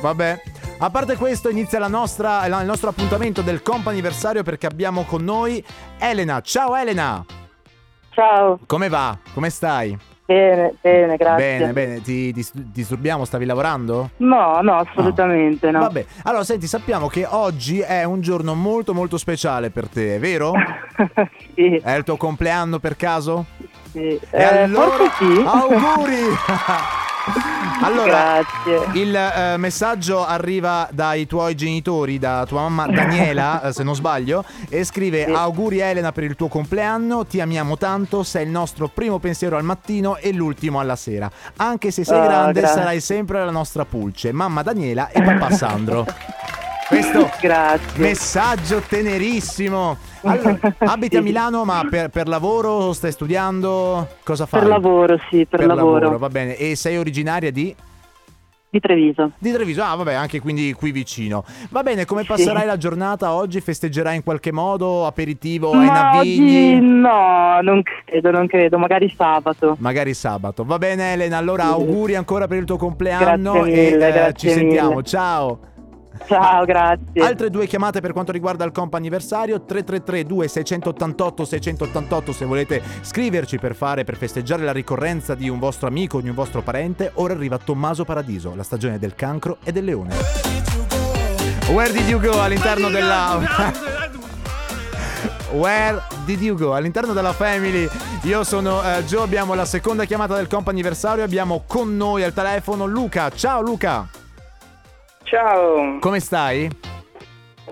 Vabbè. 0.00 0.42
A 0.82 0.88
parte 0.88 1.16
questo 1.16 1.50
inizia 1.50 1.78
la 1.78 1.88
nostra, 1.88 2.46
il 2.46 2.64
nostro 2.64 2.88
appuntamento 2.88 3.42
del 3.42 3.60
comp'anniversario 3.62 4.42
perché 4.42 4.66
abbiamo 4.66 5.04
con 5.04 5.22
noi 5.22 5.62
Elena. 5.98 6.40
Ciao 6.40 6.74
Elena! 6.74 7.22
Ciao, 8.10 8.58
Come 8.66 8.88
va? 8.88 9.16
Come 9.34 9.50
stai? 9.50 9.96
bene, 10.24 10.74
bene, 10.80 11.16
grazie. 11.16 11.58
Bene, 11.58 11.72
bene, 11.72 12.00
ti 12.02 12.32
dis- 12.32 12.52
disturbiamo? 12.54 13.24
Stavi 13.24 13.44
lavorando? 13.44 14.10
No, 14.18 14.60
no, 14.62 14.76
assolutamente 14.78 15.70
no. 15.70 15.80
Vabbè, 15.80 16.06
allora 16.24 16.44
senti, 16.44 16.66
sappiamo 16.66 17.08
che 17.08 17.26
oggi 17.28 17.80
è 17.80 18.04
un 18.04 18.20
giorno 18.20 18.54
molto 18.54 18.94
molto 18.94 19.18
speciale 19.18 19.70
per 19.70 19.88
te, 19.88 20.16
è 20.16 20.18
vero? 20.18 20.52
sì, 21.54 21.76
È 21.76 21.92
il 21.92 22.04
tuo 22.04 22.16
compleanno 22.16 22.78
per 22.78 22.96
caso? 22.96 23.44
sì. 23.90 23.98
E 23.98 24.20
Eh, 24.30 24.62
allora, 24.62 25.10
sì. 25.18 25.42
auguri! 25.44 26.20
allora, 27.82 28.42
Grazie. 28.64 29.00
il 29.00 29.14
eh, 29.14 29.56
messaggio 29.56 30.24
arriva 30.26 30.88
dai 30.92 31.26
tuoi 31.26 31.54
genitori, 31.54 32.18
da 32.18 32.44
tua 32.46 32.62
mamma 32.68 32.86
Daniela, 32.86 33.62
eh, 33.68 33.72
se 33.72 33.82
non 33.82 33.94
sbaglio, 33.94 34.44
e 34.68 34.84
scrive 34.84 35.24
Sì. 35.26 35.32
auguri 35.32 35.78
Elena 35.80 36.12
per 36.12 36.24
il 36.24 36.36
tuo 36.36 36.48
compleanno, 36.48 37.24
ti 37.26 37.40
amiamo 37.40 37.76
tanto, 37.76 38.22
sei 38.22 38.44
il 38.44 38.50
nostro 38.50 38.88
primo 38.88 39.18
pensiero 39.18 39.56
al 39.56 39.64
mattino 39.64 40.16
e 40.16 40.32
l'ultimo 40.32 40.80
alla 40.80 40.96
sera. 40.96 41.30
Anche 41.56 41.90
se 41.90 42.04
sei 42.04 42.18
Ah, 42.18 42.24
grande 42.24 42.60
grazie. 42.60 42.78
sarai 42.78 43.00
sempre 43.00 43.44
la 43.44 43.50
nostra 43.50 43.84
pulce, 43.84 44.32
mamma 44.32 44.62
Daniela 44.62 45.08
e 45.10 45.22
papà 45.22 45.50
Sandro. 45.50 46.06
Questo 46.88 47.30
Grazie. 47.40 47.98
messaggio 48.02 48.80
tenerissimo. 48.80 49.96
Allora, 50.22 50.58
abiti 50.78 51.16
a 51.16 51.22
Milano 51.22 51.64
ma 51.64 51.86
per, 51.88 52.08
per 52.10 52.28
lavoro 52.28 52.92
stai 52.92 53.12
studiando? 53.12 54.06
Cosa 54.24 54.46
fai? 54.46 54.60
Per 54.60 54.68
lavoro, 54.68 55.18
sì, 55.30 55.46
per, 55.46 55.64
lavoro. 55.64 56.18
va 56.18 56.28
bene. 56.28 56.56
E 56.56 56.74
sei 56.76 56.96
originaria 56.98 57.50
di? 57.50 57.74
Di 58.72 58.78
Treviso. 58.78 59.32
Di 59.38 59.50
Treviso, 59.50 59.82
ah 59.82 59.96
vabbè, 59.96 60.12
anche 60.14 60.38
quindi 60.40 60.72
qui 60.74 60.92
vicino. 60.92 61.42
Va 61.70 61.82
bene, 61.82 62.04
come 62.04 62.20
Sì. 62.20 62.28
passerai 62.28 62.66
la 62.66 62.76
giornata 62.76 63.32
oggi? 63.32 63.60
Festeggerai 63.60 64.14
in 64.14 64.22
qualche 64.22 64.52
modo? 64.52 65.06
Aperitivo 65.06 65.72
ai 65.72 65.86
Ma 65.86 65.92
navigli? 66.12 66.74
oggi 66.76 66.80
no, 66.86 67.60
non 67.62 67.82
credo, 67.82 68.30
non 68.30 68.46
credo, 68.46 68.78
magari 68.78 69.12
sabato. 69.16 69.74
Magari 69.80 70.14
sabato. 70.14 70.62
Va 70.64 70.78
bene 70.78 71.14
Elena, 71.14 71.36
allora 71.38 71.64
Sì. 71.64 71.68
auguri 71.70 72.14
ancora 72.14 72.46
per 72.46 72.58
il 72.58 72.64
tuo 72.64 72.76
compleanno 72.76 73.54
Grazie 73.54 73.72
e 73.88 73.90
mille, 73.90 74.26
eh, 74.28 74.32
ci 74.34 74.50
sentiamo. 74.50 74.90
mille. 74.90 75.02
Ciao. 75.02 75.58
Ciao, 76.26 76.64
grazie. 76.64 77.22
Altre 77.22 77.50
due 77.50 77.66
chiamate 77.66 78.00
per 78.00 78.12
quanto 78.12 78.32
riguarda 78.32 78.64
il 78.64 78.72
comp 78.72 78.94
anniversario 78.94 79.62
333 79.64 80.24
2688 80.24 81.44
688 81.44 82.32
se 82.32 82.44
volete 82.44 82.82
scriverci 83.00 83.58
per 83.58 83.74
fare 83.74 84.04
per 84.04 84.16
festeggiare 84.16 84.62
la 84.62 84.72
ricorrenza 84.72 85.34
di 85.34 85.48
un 85.48 85.58
vostro 85.58 85.88
amico 85.88 86.20
di 86.20 86.28
un 86.28 86.34
vostro 86.34 86.62
parente. 86.62 87.10
Ora 87.14 87.34
arriva 87.34 87.58
Tommaso 87.58 88.04
Paradiso, 88.04 88.54
la 88.54 88.62
stagione 88.62 88.98
del 88.98 89.14
cancro 89.14 89.58
e 89.64 89.72
del 89.72 89.84
leone. 89.84 90.14
Where 91.72 91.92
did 91.92 92.08
you 92.08 92.20
go 92.20 92.40
all'interno 92.40 92.88
della 92.88 93.88
Where 95.52 96.00
did 96.24 96.40
you 96.40 96.56
go? 96.56 96.74
All'interno 96.74 97.12
della 97.12 97.32
Family 97.32 97.88
io 98.22 98.44
sono 98.44 98.82
eh, 98.82 99.04
Joe, 99.04 99.22
abbiamo 99.22 99.54
la 99.54 99.64
seconda 99.64 100.04
chiamata 100.04 100.36
del 100.36 100.46
comp 100.46 100.68
anniversario, 100.68 101.24
abbiamo 101.24 101.64
con 101.66 101.96
noi 101.96 102.22
al 102.22 102.32
telefono 102.32 102.86
Luca. 102.86 103.30
Ciao 103.30 103.60
Luca, 103.60 104.06
Ciao, 105.30 105.98
come 106.00 106.18
stai? 106.18 106.68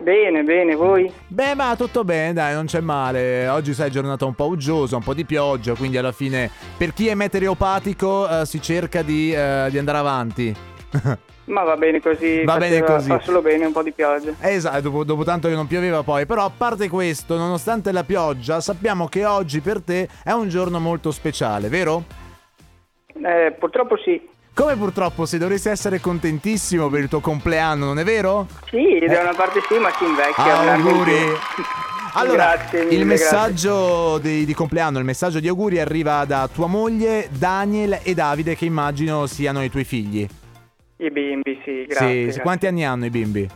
bene, 0.00 0.44
bene, 0.44 0.76
voi? 0.76 1.12
Beh, 1.26 1.56
ma 1.56 1.74
tutto 1.74 2.04
bene, 2.04 2.32
dai, 2.32 2.54
non 2.54 2.66
c'è 2.66 2.78
male. 2.78 3.48
Oggi 3.48 3.74
sai, 3.74 3.90
giornata 3.90 4.24
un 4.26 4.34
po' 4.36 4.46
uggiosa, 4.46 4.94
un 4.94 5.02
po' 5.02 5.12
di 5.12 5.24
pioggia, 5.24 5.74
quindi 5.74 5.96
alla 5.96 6.12
fine 6.12 6.48
per 6.76 6.92
chi 6.92 7.08
è 7.08 7.14
meteoropatico 7.14 8.28
eh, 8.42 8.46
si 8.46 8.62
cerca 8.62 9.02
di, 9.02 9.32
eh, 9.34 9.66
di 9.70 9.76
andare 9.76 9.98
avanti. 9.98 10.54
Ma 11.46 11.64
va 11.64 11.74
bene 11.76 12.00
così, 12.00 12.44
Va 12.44 12.58
bene 12.58 12.78
faceva- 12.78 12.94
così. 12.94 13.08
fa 13.08 13.20
solo 13.22 13.42
bene 13.42 13.64
un 13.66 13.72
po' 13.72 13.82
di 13.82 13.90
pioggia. 13.90 14.34
Esatto, 14.38 14.80
dopo, 14.80 15.02
dopo 15.02 15.24
tanto 15.24 15.48
che 15.48 15.54
non 15.56 15.66
pioveva 15.66 16.04
poi. 16.04 16.26
Però 16.26 16.44
a 16.44 16.52
parte 16.56 16.88
questo, 16.88 17.36
nonostante 17.36 17.90
la 17.90 18.04
pioggia, 18.04 18.60
sappiamo 18.60 19.08
che 19.08 19.24
oggi 19.24 19.60
per 19.60 19.82
te 19.82 20.08
è 20.22 20.30
un 20.30 20.48
giorno 20.48 20.78
molto 20.78 21.10
speciale, 21.10 21.68
vero? 21.68 22.04
Eh, 23.20 23.56
purtroppo 23.58 23.96
sì. 23.96 24.36
Come 24.58 24.74
purtroppo 24.74 25.24
se 25.24 25.38
dovresti 25.38 25.68
essere 25.68 26.00
contentissimo 26.00 26.88
per 26.88 27.02
il 27.02 27.08
tuo 27.08 27.20
compleanno, 27.20 27.84
non 27.84 28.00
è 28.00 28.02
vero? 28.02 28.48
Sì, 28.68 28.98
da 29.06 29.20
una 29.20 29.32
parte 29.32 29.60
sì, 29.68 29.78
ma 29.78 29.88
si 29.96 30.02
invecchia. 30.02 30.62
in 30.64 30.68
Auguri. 30.84 31.14
Allora, 32.14 32.58
mille, 32.72 32.92
il 32.92 33.06
messaggio 33.06 34.18
di, 34.18 34.44
di 34.44 34.54
compleanno, 34.54 34.98
il 34.98 35.04
messaggio 35.04 35.38
di 35.38 35.46
auguri 35.46 35.78
arriva 35.78 36.24
da 36.24 36.48
tua 36.52 36.66
moglie 36.66 37.28
Daniel 37.30 38.00
e 38.02 38.14
Davide, 38.14 38.56
che 38.56 38.64
immagino 38.64 39.26
siano 39.26 39.62
i 39.62 39.70
tuoi 39.70 39.84
figli. 39.84 40.26
I 40.96 41.10
bimbi, 41.12 41.60
Sì, 41.64 41.84
grazie. 41.86 42.08
sì. 42.08 42.22
grazie. 42.24 42.42
Quanti 42.42 42.66
anni 42.66 42.84
hanno 42.84 43.04
i 43.04 43.10
bimbi? 43.10 43.48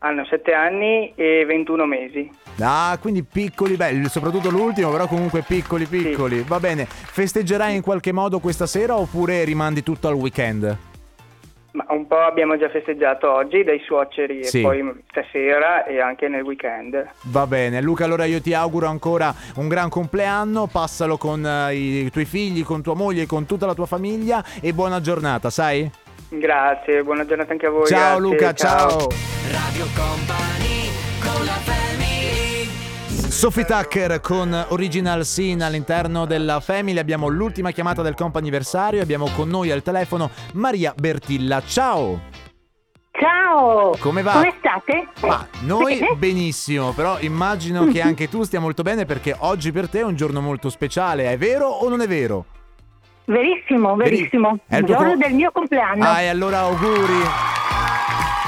Hanno 0.00 0.24
7 0.24 0.52
anni 0.52 1.12
e 1.16 1.44
21 1.44 1.84
mesi. 1.84 2.30
Ah, 2.60 2.96
quindi 3.00 3.24
piccoli, 3.24 3.74
belli, 3.76 4.08
soprattutto 4.08 4.48
l'ultimo, 4.48 4.90
però 4.92 5.06
comunque 5.08 5.42
piccoli, 5.42 5.86
piccoli. 5.86 6.42
Va 6.46 6.60
bene. 6.60 6.84
Festeggerai 6.86 7.74
in 7.74 7.82
qualche 7.82 8.12
modo 8.12 8.38
questa 8.38 8.66
sera 8.66 8.96
oppure 8.96 9.42
rimandi 9.44 9.82
tutto 9.82 10.06
al 10.06 10.14
weekend? 10.14 10.76
Ma 11.72 11.84
un 11.90 12.06
po' 12.06 12.18
abbiamo 12.18 12.56
già 12.56 12.68
festeggiato 12.70 13.30
oggi 13.30 13.62
dai 13.62 13.80
suoceri 13.84 14.44
Sì. 14.44 14.60
e 14.60 14.62
poi 14.62 15.02
stasera 15.10 15.84
e 15.84 16.00
anche 16.00 16.26
nel 16.28 16.42
weekend. 16.42 17.08
Va 17.24 17.46
bene, 17.46 17.80
Luca, 17.82 18.04
allora 18.04 18.24
io 18.24 18.40
ti 18.40 18.54
auguro 18.54 18.86
ancora 18.86 19.34
un 19.56 19.68
gran 19.68 19.88
compleanno, 19.88 20.66
passalo 20.66 21.16
con 21.16 21.44
eh, 21.44 21.74
i 21.74 22.10
tuoi 22.10 22.24
figli, 22.24 22.64
con 22.64 22.82
tua 22.82 22.94
moglie, 22.94 23.26
con 23.26 23.46
tutta 23.46 23.66
la 23.66 23.74
tua 23.74 23.86
famiglia 23.86 24.44
e 24.60 24.72
buona 24.72 25.00
giornata, 25.00 25.50
sai? 25.50 25.88
Grazie, 26.30 27.02
buona 27.02 27.24
giornata 27.24 27.52
anche 27.52 27.66
a 27.66 27.70
voi. 27.70 27.86
ciao 27.86 28.18
grazie, 28.18 28.20
Luca, 28.20 28.52
ciao. 28.52 29.08
Radio 29.50 29.86
Company 29.94 30.90
con 31.22 31.44
la 31.46 31.52
family 31.52 32.68
Sophie 33.30 33.64
Tucker 33.64 34.20
con 34.20 34.66
Original 34.68 35.24
Sin 35.24 35.62
all'interno 35.62 36.26
della 36.26 36.60
Family. 36.60 36.98
Abbiamo 36.98 37.28
l'ultima 37.28 37.70
chiamata 37.70 38.02
del 38.02 38.14
comp 38.14 38.36
anniversario. 38.36 39.00
Abbiamo 39.00 39.30
con 39.34 39.48
noi 39.48 39.70
al 39.70 39.82
telefono 39.82 40.30
Maria 40.52 40.92
Bertilla. 40.94 41.62
Ciao! 41.64 42.20
Ciao! 43.12 43.96
Come 43.98 44.20
va? 44.22 44.32
Come 44.32 44.54
state? 44.58 45.08
Ma 45.26 45.46
noi 45.60 45.98
benissimo, 46.18 46.92
però 46.92 47.18
immagino 47.20 47.86
che 47.86 48.02
anche 48.02 48.28
tu 48.28 48.42
stia 48.42 48.60
molto 48.60 48.82
bene 48.82 49.06
perché 49.06 49.34
oggi 49.38 49.72
per 49.72 49.88
te 49.88 50.00
è 50.00 50.04
un 50.04 50.14
giorno 50.14 50.42
molto 50.42 50.68
speciale. 50.68 51.30
È 51.30 51.38
vero 51.38 51.68
o 51.68 51.88
non 51.88 52.02
è 52.02 52.06
vero? 52.06 52.44
Verissimo, 53.28 53.94
Veri- 53.94 54.16
verissimo. 54.16 54.58
è 54.66 54.76
il 54.78 54.84
giorno 54.84 55.10
com- 55.10 55.18
del 55.18 55.34
mio 55.34 55.50
compleanno. 55.52 56.02
Ah, 56.04 56.20
e 56.22 56.28
allora 56.28 56.60
auguri. 56.60 57.20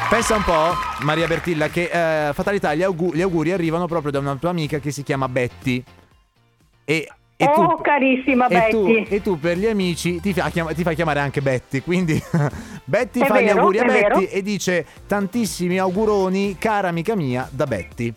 Pensa 0.09 0.37
un 0.37 0.43
po', 0.43 0.73
Maria 1.05 1.27
Bertilla, 1.27 1.69
che 1.69 1.91
eh, 2.29 2.33
fatalità, 2.33 2.75
gli, 2.75 2.83
augu- 2.83 3.15
gli 3.15 3.21
auguri 3.21 3.53
arrivano 3.53 3.87
proprio 3.87 4.11
da 4.11 4.19
una 4.19 4.35
tua 4.37 4.49
amica 4.51 4.79
che 4.79 4.91
si 4.91 5.03
chiama 5.03 5.29
Betty. 5.29 5.83
E 6.85 7.09
E 7.37 7.45
tu, 7.55 7.61
oh, 7.61 7.77
carissima 7.81 8.49
e 8.49 8.69
tu, 8.71 8.87
Betty. 8.87 9.15
e 9.15 9.23
tu 9.23 9.39
per 9.39 9.57
gli 9.57 9.67
amici 9.67 10.21
ti, 10.21 10.33
fa 10.35 10.51
ti 10.51 10.83
fai 10.83 10.95
chiamare 10.95 11.21
anche 11.21 11.41
Betty, 11.41 11.81
quindi 11.81 12.21
Betty 12.85 13.21
È 13.21 13.27
fa 13.27 13.41
gli 13.41 13.45
vero, 13.45 13.61
auguri 13.61 13.79
a 13.79 13.85
Betty 13.85 14.01
vero. 14.01 14.19
e 14.31 14.43
dice 14.43 14.85
tantissimi 15.07 15.79
auguroni, 15.79 16.57
cara 16.59 16.89
amica 16.89 17.15
mia, 17.15 17.47
da 17.51 17.67
Betty. 17.67 18.13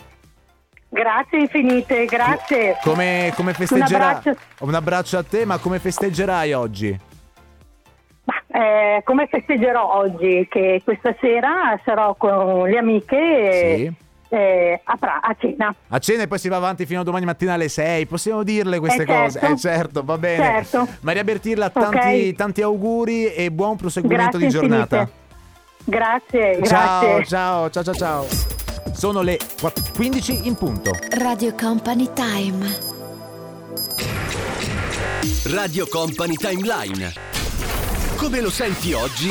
Grazie 0.93 1.39
infinite, 1.39 2.05
grazie. 2.05 2.77
Come, 2.83 3.33
come 3.35 3.53
festeggerà? 3.53 4.09
abbraccio. 4.17 4.37
Un 4.59 4.75
abbraccio 4.75 5.17
a 5.17 5.23
te, 5.23 5.43
ma 5.43 5.57
come 5.57 5.79
festeggerai 5.79 6.53
oggi? 6.53 6.95
Eh, 8.55 9.01
come 9.03 9.25
festeggerò 9.27 9.95
oggi? 9.97 10.47
Che 10.49 10.81
questa 10.83 11.15
sera 11.19 11.79
sarò 11.83 12.13
con 12.13 12.69
le 12.69 12.77
amiche 12.77 13.77
Sì. 13.79 13.91
eh, 14.35 14.81
a, 14.83 14.95
pra- 14.97 15.19
a 15.19 15.35
cena. 15.39 15.73
A 15.87 15.97
cena 15.97 16.21
e 16.23 16.27
poi 16.27 16.37
si 16.37 16.47
va 16.47 16.57
avanti 16.57 16.85
fino 16.85 17.01
a 17.01 17.03
domani 17.03 17.25
mattina 17.25 17.53
alle 17.53 17.69
6. 17.69 18.05
Possiamo 18.05 18.43
dirle 18.43 18.77
queste 18.77 19.01
Eh, 19.01 19.05
cose? 19.05 19.39
certo. 19.39 19.53
Eh 19.55 19.57
certo, 19.57 20.03
va 20.03 20.17
bene. 20.19 20.43
Certo. 20.43 20.87
Maria 21.01 21.23
Bertirla, 21.23 21.71
tanti, 21.71 22.27
Ok. 22.29 22.35
tanti 22.35 22.61
auguri 22.61 23.33
e 23.33 23.49
buon 23.51 23.77
proseguimento 23.77 24.37
Grazie 24.37 24.47
di 24.47 24.53
giornata. 24.53 24.97
infinite. 24.99 25.21
Grazie, 25.85 26.63
Ciao, 26.65 26.99
grazie. 27.17 27.25
ciao, 27.25 27.69
ciao, 27.71 27.83
ciao, 27.83 27.93
ciao. 27.95 28.52
Sono 29.03 29.21
le 29.21 29.37
15 29.95 30.47
in 30.47 30.55
punto. 30.55 30.91
Radio 31.17 31.53
Company 31.55 32.09
Time. 32.13 32.79
Radio 35.47 35.85
Company 35.89 36.37
Timeline. 36.37 37.13
Come 38.15 38.39
lo 38.39 38.49
senti 38.49 38.93
oggi? 38.93 39.29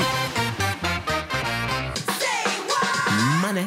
Mane. 3.41 3.67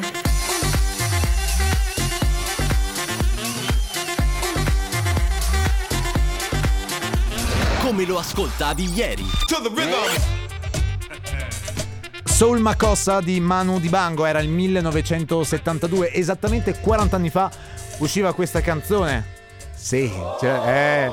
Come 7.81 8.05
lo 8.05 8.19
ascoltavi 8.19 8.93
ieri? 8.93 9.25
Soul 12.36 12.60
Macossa 12.60 13.22
di 13.22 13.39
Manu 13.39 13.80
Dibango 13.80 14.25
era 14.25 14.42
il 14.42 14.50
1972, 14.50 16.12
esattamente 16.12 16.77
40 16.82 17.15
anni 17.15 17.30
fa 17.30 17.50
usciva 18.00 18.34
questa 18.34 18.60
canzone. 18.60 19.24
Sì, 19.74 20.12
cioè, 20.42 21.08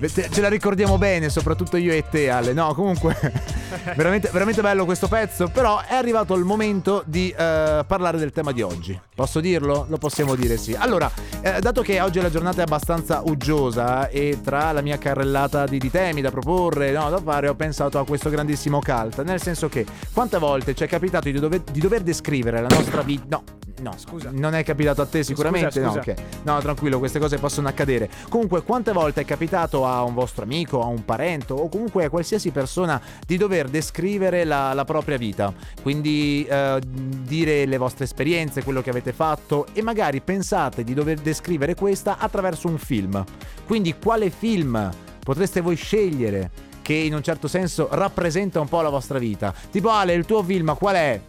eh, 0.00 0.08
ce 0.08 0.40
la 0.40 0.48
ricordiamo 0.48 0.96
bene, 0.96 1.28
soprattutto 1.28 1.76
io 1.76 1.92
e 1.92 2.02
te, 2.08 2.30
Ale. 2.30 2.54
No, 2.54 2.72
comunque, 2.72 3.14
veramente, 3.96 4.30
veramente 4.32 4.60
bello 4.60 4.84
questo 4.84 5.08
pezzo. 5.08 5.48
Però 5.48 5.80
è 5.80 5.94
arrivato 5.94 6.34
il 6.34 6.44
momento 6.44 7.02
di 7.06 7.30
eh, 7.30 7.84
parlare 7.86 8.18
del 8.18 8.32
tema 8.32 8.52
di 8.52 8.62
oggi. 8.62 8.98
Posso 9.14 9.40
dirlo? 9.40 9.86
Lo 9.88 9.98
possiamo 9.98 10.34
dire, 10.34 10.56
sì. 10.56 10.74
Allora, 10.74 11.10
eh, 11.40 11.60
dato 11.60 11.82
che 11.82 12.00
oggi 12.00 12.20
la 12.20 12.30
giornata 12.30 12.60
è 12.60 12.62
abbastanza 12.62 13.22
uggiosa 13.24 14.08
e 14.08 14.40
tra 14.42 14.72
la 14.72 14.80
mia 14.80 14.98
carrellata 14.98 15.66
di, 15.66 15.78
di 15.78 15.90
temi 15.90 16.20
da 16.20 16.30
proporre, 16.30 16.92
no, 16.92 17.10
da 17.10 17.20
fare, 17.20 17.48
ho 17.48 17.54
pensato 17.54 17.98
a 17.98 18.04
questo 18.04 18.30
grandissimo 18.30 18.80
cult. 18.80 19.22
Nel 19.22 19.40
senso 19.40 19.68
che 19.68 19.86
quante 20.12 20.38
volte 20.38 20.74
ci 20.74 20.84
è 20.84 20.88
capitato 20.88 21.30
di 21.30 21.38
dover, 21.38 21.60
di 21.60 21.80
dover 21.80 22.02
descrivere 22.02 22.60
la 22.60 22.68
nostra 22.68 23.02
vita. 23.02 23.24
No, 23.28 23.42
no, 23.80 23.92
Scusa. 23.96 24.30
Non 24.32 24.54
è 24.54 24.64
capitato 24.64 25.02
a 25.02 25.06
te 25.06 25.22
sicuramente. 25.22 25.70
Scusa, 25.70 26.00
scusa. 26.00 26.12
No, 26.12 26.12
ok. 26.12 26.44
No, 26.44 26.60
tranquillo, 26.60 26.98
queste 26.98 27.18
cose 27.18 27.38
possono 27.38 27.68
accadere. 27.68 28.08
Comunque, 28.28 28.62
quante 28.62 28.92
volte 28.92 29.22
è 29.22 29.24
capitato 29.24 29.86
a 29.86 30.02
un 30.02 30.14
vostro 30.14 30.44
amico, 30.44 30.82
a 30.82 30.86
un 30.86 31.04
parente 31.04 31.52
o 31.52 31.68
comunque 31.68 32.04
a 32.04 32.10
qualsiasi 32.10 32.50
persona 32.50 33.00
di 33.26 33.36
dover 33.36 33.68
descrivere 33.68 34.44
la, 34.44 34.72
la 34.72 34.84
propria 34.84 35.16
vita? 35.16 35.52
Quindi 35.82 36.46
eh, 36.48 36.80
dire 36.84 37.66
le 37.66 37.76
vostre 37.76 38.04
esperienze, 38.04 38.62
quello 38.62 38.82
che 38.82 38.90
avete 38.90 39.12
fatto 39.12 39.66
e 39.72 39.82
magari 39.82 40.20
pensate 40.20 40.84
di 40.84 40.94
dover 40.94 41.18
descrivere 41.18 41.74
questa 41.74 42.18
attraverso 42.18 42.68
un 42.68 42.78
film. 42.78 43.24
Quindi 43.66 43.94
quale 44.02 44.30
film 44.30 44.90
potreste 45.24 45.60
voi 45.60 45.76
scegliere? 45.76 46.50
Che 46.80 46.94
in 46.94 47.14
un 47.14 47.22
certo 47.22 47.48
senso 47.48 47.88
rappresenta 47.90 48.60
un 48.60 48.68
po' 48.68 48.80
la 48.80 48.88
vostra 48.88 49.18
vita. 49.18 49.52
Tipo 49.70 49.90
Ale, 49.90 50.14
il 50.14 50.24
tuo 50.24 50.42
film 50.42 50.74
qual 50.74 50.94
è? 50.94 51.20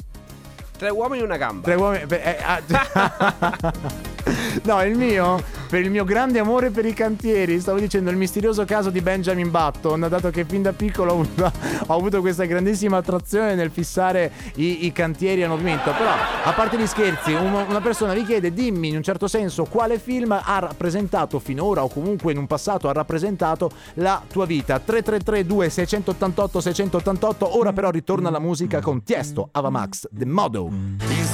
Tre 0.79 0.89
uomini 0.91 1.23
e 1.23 1.25
una 1.25 1.35
gamba. 1.35 1.65
Tre 1.65 1.75
uomini. 1.75 2.05
no, 4.63 4.83
il 4.83 4.95
mio, 4.95 5.41
per 5.69 5.81
il 5.81 5.91
mio 5.91 6.03
grande 6.03 6.39
amore 6.39 6.69
per 6.69 6.85
i 6.85 6.93
cantieri, 6.93 7.59
stavo 7.59 7.79
dicendo 7.79 8.09
il 8.09 8.17
misterioso 8.17 8.65
caso 8.65 8.89
di 8.89 9.01
Benjamin 9.01 9.49
Button, 9.49 10.07
dato 10.09 10.29
che 10.29 10.45
fin 10.45 10.61
da 10.61 10.73
piccolo 10.73 11.13
ho 11.13 11.93
avuto, 11.93 12.21
questa 12.21 12.45
grandissima 12.45 12.97
attrazione 12.97 13.55
nel 13.55 13.71
fissare 13.71 14.31
i, 14.55 14.85
i 14.85 14.91
cantieri 14.91 15.43
a 15.43 15.49
movimento. 15.49 15.91
Però, 15.91 16.11
a 16.43 16.51
parte 16.53 16.77
gli 16.77 16.87
scherzi, 16.87 17.33
un- 17.33 17.65
una 17.67 17.81
persona 17.81 18.13
vi 18.13 18.25
chiede, 18.25 18.53
dimmi 18.53 18.89
in 18.89 18.95
un 18.95 19.03
certo 19.03 19.27
senso 19.27 19.65
quale 19.65 19.99
film 19.99 20.31
ha 20.31 20.59
rappresentato 20.59 21.39
finora 21.39 21.83
o 21.83 21.89
comunque 21.89 22.31
in 22.31 22.37
un 22.37 22.47
passato 22.47 22.89
ha 22.89 22.93
rappresentato 22.93 23.71
la 23.95 24.21
tua 24.27 24.45
vita. 24.45 24.79
333 24.79 25.45
2688 25.45 26.61
688 26.61 27.57
ora 27.57 27.73
però 27.73 27.89
ritorna 27.89 28.29
la 28.29 28.39
musica 28.39 28.81
con 28.81 29.03
Tiesto, 29.03 29.49
Avamax, 29.51 30.07
The 30.11 30.25
Model. 30.25 31.28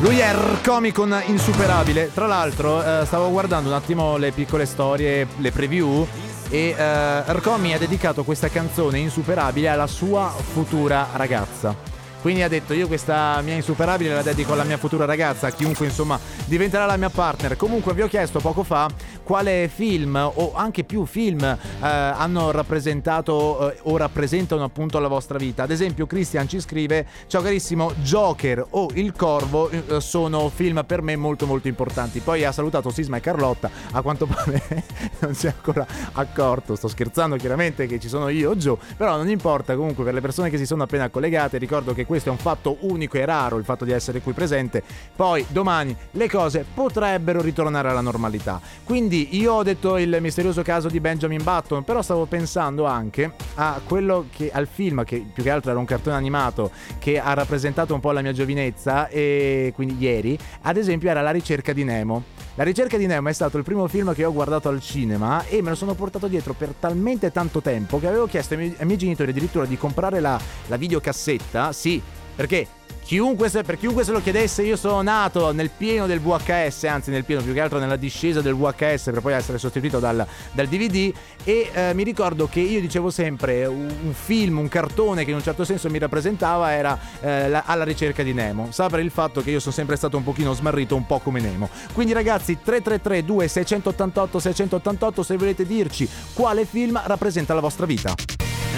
Lui 0.00 0.20
è 0.20 0.32
Rcomi 0.32 0.92
con 0.92 1.12
Insuperabile. 1.26 2.12
Tra 2.14 2.26
l'altro, 2.26 2.80
eh, 2.80 3.04
stavo 3.04 3.30
guardando 3.30 3.70
un 3.70 3.74
attimo 3.74 4.16
le 4.16 4.30
piccole 4.30 4.64
storie, 4.64 5.26
le 5.38 5.50
preview. 5.50 6.06
E 6.48 6.72
eh, 6.78 7.32
Rcomi 7.32 7.74
ha 7.74 7.78
dedicato 7.78 8.22
questa 8.22 8.48
canzone 8.48 9.00
Insuperabile 9.00 9.68
alla 9.68 9.88
sua 9.88 10.28
futura 10.28 11.08
ragazza. 11.14 11.74
Quindi 12.20 12.42
ha 12.42 12.48
detto: 12.48 12.74
Io 12.74 12.86
questa 12.86 13.40
mia 13.42 13.54
insuperabile 13.54 14.14
la 14.14 14.22
dedico 14.22 14.52
alla 14.52 14.64
mia 14.64 14.76
futura 14.76 15.04
ragazza, 15.04 15.48
a 15.48 15.50
chiunque 15.50 15.86
insomma 15.86 16.18
diventerà 16.44 16.86
la 16.86 16.96
mia 16.96 17.10
partner. 17.10 17.56
Comunque, 17.56 17.92
vi 17.92 18.02
ho 18.02 18.08
chiesto 18.08 18.38
poco 18.38 18.62
fa 18.62 18.88
quale 19.28 19.68
film 19.68 20.16
o 20.16 20.54
anche 20.54 20.84
più 20.84 21.04
film 21.04 21.42
eh, 21.42 21.56
hanno 21.80 22.50
rappresentato 22.50 23.70
eh, 23.70 23.78
o 23.82 23.98
rappresentano 23.98 24.64
appunto 24.64 24.98
la 25.00 25.08
vostra 25.08 25.36
vita. 25.36 25.64
Ad 25.64 25.70
esempio, 25.70 26.06
Christian 26.06 26.48
ci 26.48 26.58
scrive: 26.60 27.06
Ciao 27.26 27.42
carissimo, 27.42 27.92
Joker 28.00 28.64
o 28.70 28.88
Il 28.94 29.12
Corvo 29.12 29.68
eh, 29.68 30.00
sono 30.00 30.48
film 30.48 30.82
per 30.86 31.02
me 31.02 31.14
molto 31.16 31.44
molto 31.44 31.68
importanti. 31.68 32.20
Poi 32.20 32.42
ha 32.46 32.52
salutato 32.52 32.88
Sisma 32.88 33.18
e 33.18 33.20
Carlotta. 33.20 33.70
A 33.90 34.00
quanto 34.00 34.24
pare 34.24 34.62
non 35.20 35.34
si 35.34 35.46
è 35.46 35.52
ancora 35.54 35.86
accorto. 36.12 36.74
Sto 36.74 36.88
scherzando 36.88 37.36
chiaramente 37.36 37.86
che 37.86 38.00
ci 38.00 38.08
sono 38.08 38.30
io 38.30 38.56
Joe, 38.56 38.78
però 38.96 39.18
non 39.18 39.28
importa. 39.28 39.76
Comunque, 39.76 40.04
per 40.04 40.14
le 40.14 40.22
persone 40.22 40.48
che 40.48 40.56
si 40.56 40.64
sono 40.64 40.84
appena 40.84 41.10
collegate, 41.10 41.58
ricordo 41.58 41.92
che 41.92 42.06
questo 42.06 42.30
è 42.30 42.32
un 42.32 42.38
fatto 42.38 42.78
unico 42.80 43.18
e 43.18 43.26
raro, 43.26 43.58
il 43.58 43.64
fatto 43.64 43.84
di 43.84 43.92
essere 43.92 44.22
qui 44.22 44.32
presente. 44.32 44.82
Poi 45.14 45.44
domani 45.50 45.94
le 46.12 46.30
cose 46.30 46.64
potrebbero 46.72 47.42
ritornare 47.42 47.90
alla 47.90 48.00
normalità. 48.00 48.58
Quindi 48.84 49.16
io 49.18 49.54
ho 49.54 49.62
detto 49.62 49.96
il 49.96 50.18
misterioso 50.20 50.62
caso 50.62 50.88
di 50.88 51.00
Benjamin 51.00 51.42
Button, 51.42 51.84
però 51.84 52.02
stavo 52.02 52.26
pensando 52.26 52.84
anche 52.84 53.32
a 53.54 53.80
quello 53.84 54.26
che 54.34 54.50
al 54.52 54.66
film 54.66 55.04
che 55.04 55.24
più 55.32 55.42
che 55.42 55.50
altro 55.50 55.70
era 55.70 55.78
un 55.78 55.84
cartone 55.84 56.16
animato 56.16 56.70
che 56.98 57.18
ha 57.18 57.32
rappresentato 57.34 57.94
un 57.94 58.00
po' 58.00 58.12
la 58.12 58.20
mia 58.22 58.32
giovinezza 58.32 59.08
e 59.08 59.72
quindi 59.74 59.96
ieri, 59.98 60.38
ad 60.62 60.76
esempio 60.76 61.10
era 61.10 61.20
La 61.20 61.30
ricerca 61.30 61.72
di 61.72 61.84
Nemo. 61.84 62.36
La 62.54 62.64
ricerca 62.64 62.96
di 62.96 63.06
Nemo 63.06 63.28
è 63.28 63.32
stato 63.32 63.56
il 63.56 63.62
primo 63.62 63.86
film 63.86 64.12
che 64.14 64.24
ho 64.24 64.32
guardato 64.32 64.68
al 64.68 64.80
cinema 64.80 65.44
e 65.46 65.62
me 65.62 65.70
lo 65.70 65.76
sono 65.76 65.94
portato 65.94 66.26
dietro 66.26 66.54
per 66.54 66.74
talmente 66.78 67.30
tanto 67.30 67.60
tempo 67.60 68.00
che 68.00 68.08
avevo 68.08 68.26
chiesto 68.26 68.54
ai 68.54 68.60
miei, 68.60 68.74
ai 68.78 68.86
miei 68.86 68.98
genitori 68.98 69.30
addirittura 69.30 69.64
di 69.64 69.76
comprare 69.76 70.20
la, 70.20 70.40
la 70.66 70.76
videocassetta, 70.76 71.72
sì, 71.72 72.02
perché 72.34 72.66
chiunque 73.08 73.48
se, 73.48 73.62
per 73.62 73.78
chiunque 73.78 74.04
se 74.04 74.12
lo 74.12 74.20
chiedesse 74.20 74.62
io 74.62 74.76
sono 74.76 75.00
nato 75.00 75.50
nel 75.52 75.70
pieno 75.74 76.06
del 76.06 76.20
VHS, 76.20 76.84
anzi 76.84 77.10
nel 77.10 77.24
pieno 77.24 77.40
più 77.40 77.54
che 77.54 77.60
altro 77.60 77.78
nella 77.78 77.96
discesa 77.96 78.42
del 78.42 78.54
VHS 78.54 79.04
per 79.04 79.22
poi 79.22 79.32
essere 79.32 79.56
sostituito 79.56 79.98
dal, 79.98 80.26
dal 80.52 80.66
DVD 80.68 81.10
e 81.42 81.70
eh, 81.72 81.94
mi 81.94 82.02
ricordo 82.02 82.48
che 82.48 82.60
io 82.60 82.82
dicevo 82.82 83.08
sempre 83.08 83.64
un, 83.64 83.90
un 84.04 84.12
film, 84.12 84.58
un 84.58 84.68
cartone 84.68 85.24
che 85.24 85.30
in 85.30 85.36
un 85.36 85.42
certo 85.42 85.64
senso 85.64 85.88
mi 85.88 85.98
rappresentava 85.98 86.70
era 86.74 86.98
eh, 87.22 87.48
la- 87.48 87.62
alla 87.64 87.84
ricerca 87.84 88.22
di 88.22 88.34
Nemo. 88.34 88.68
Sa 88.72 88.90
per 88.90 89.00
il 89.00 89.10
fatto 89.10 89.40
che 89.40 89.52
io 89.52 89.60
sono 89.60 89.72
sempre 89.72 89.96
stato 89.96 90.18
un 90.18 90.22
pochino 90.22 90.52
smarrito, 90.52 90.94
un 90.94 91.06
po' 91.06 91.20
come 91.20 91.40
Nemo. 91.40 91.70
Quindi 91.94 92.12
ragazzi 92.12 92.58
333 92.62 93.24
2688 93.24 94.38
688 94.38 95.22
se 95.22 95.36
volete 95.38 95.64
dirci 95.64 96.06
quale 96.34 96.66
film 96.66 97.00
rappresenta 97.06 97.54
la 97.54 97.60
vostra 97.60 97.86
vita. 97.86 98.12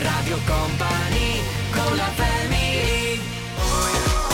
Radio 0.01 0.39
Company 0.47 1.41
con 1.73 1.97
la 1.97 2.05
family 2.15 2.30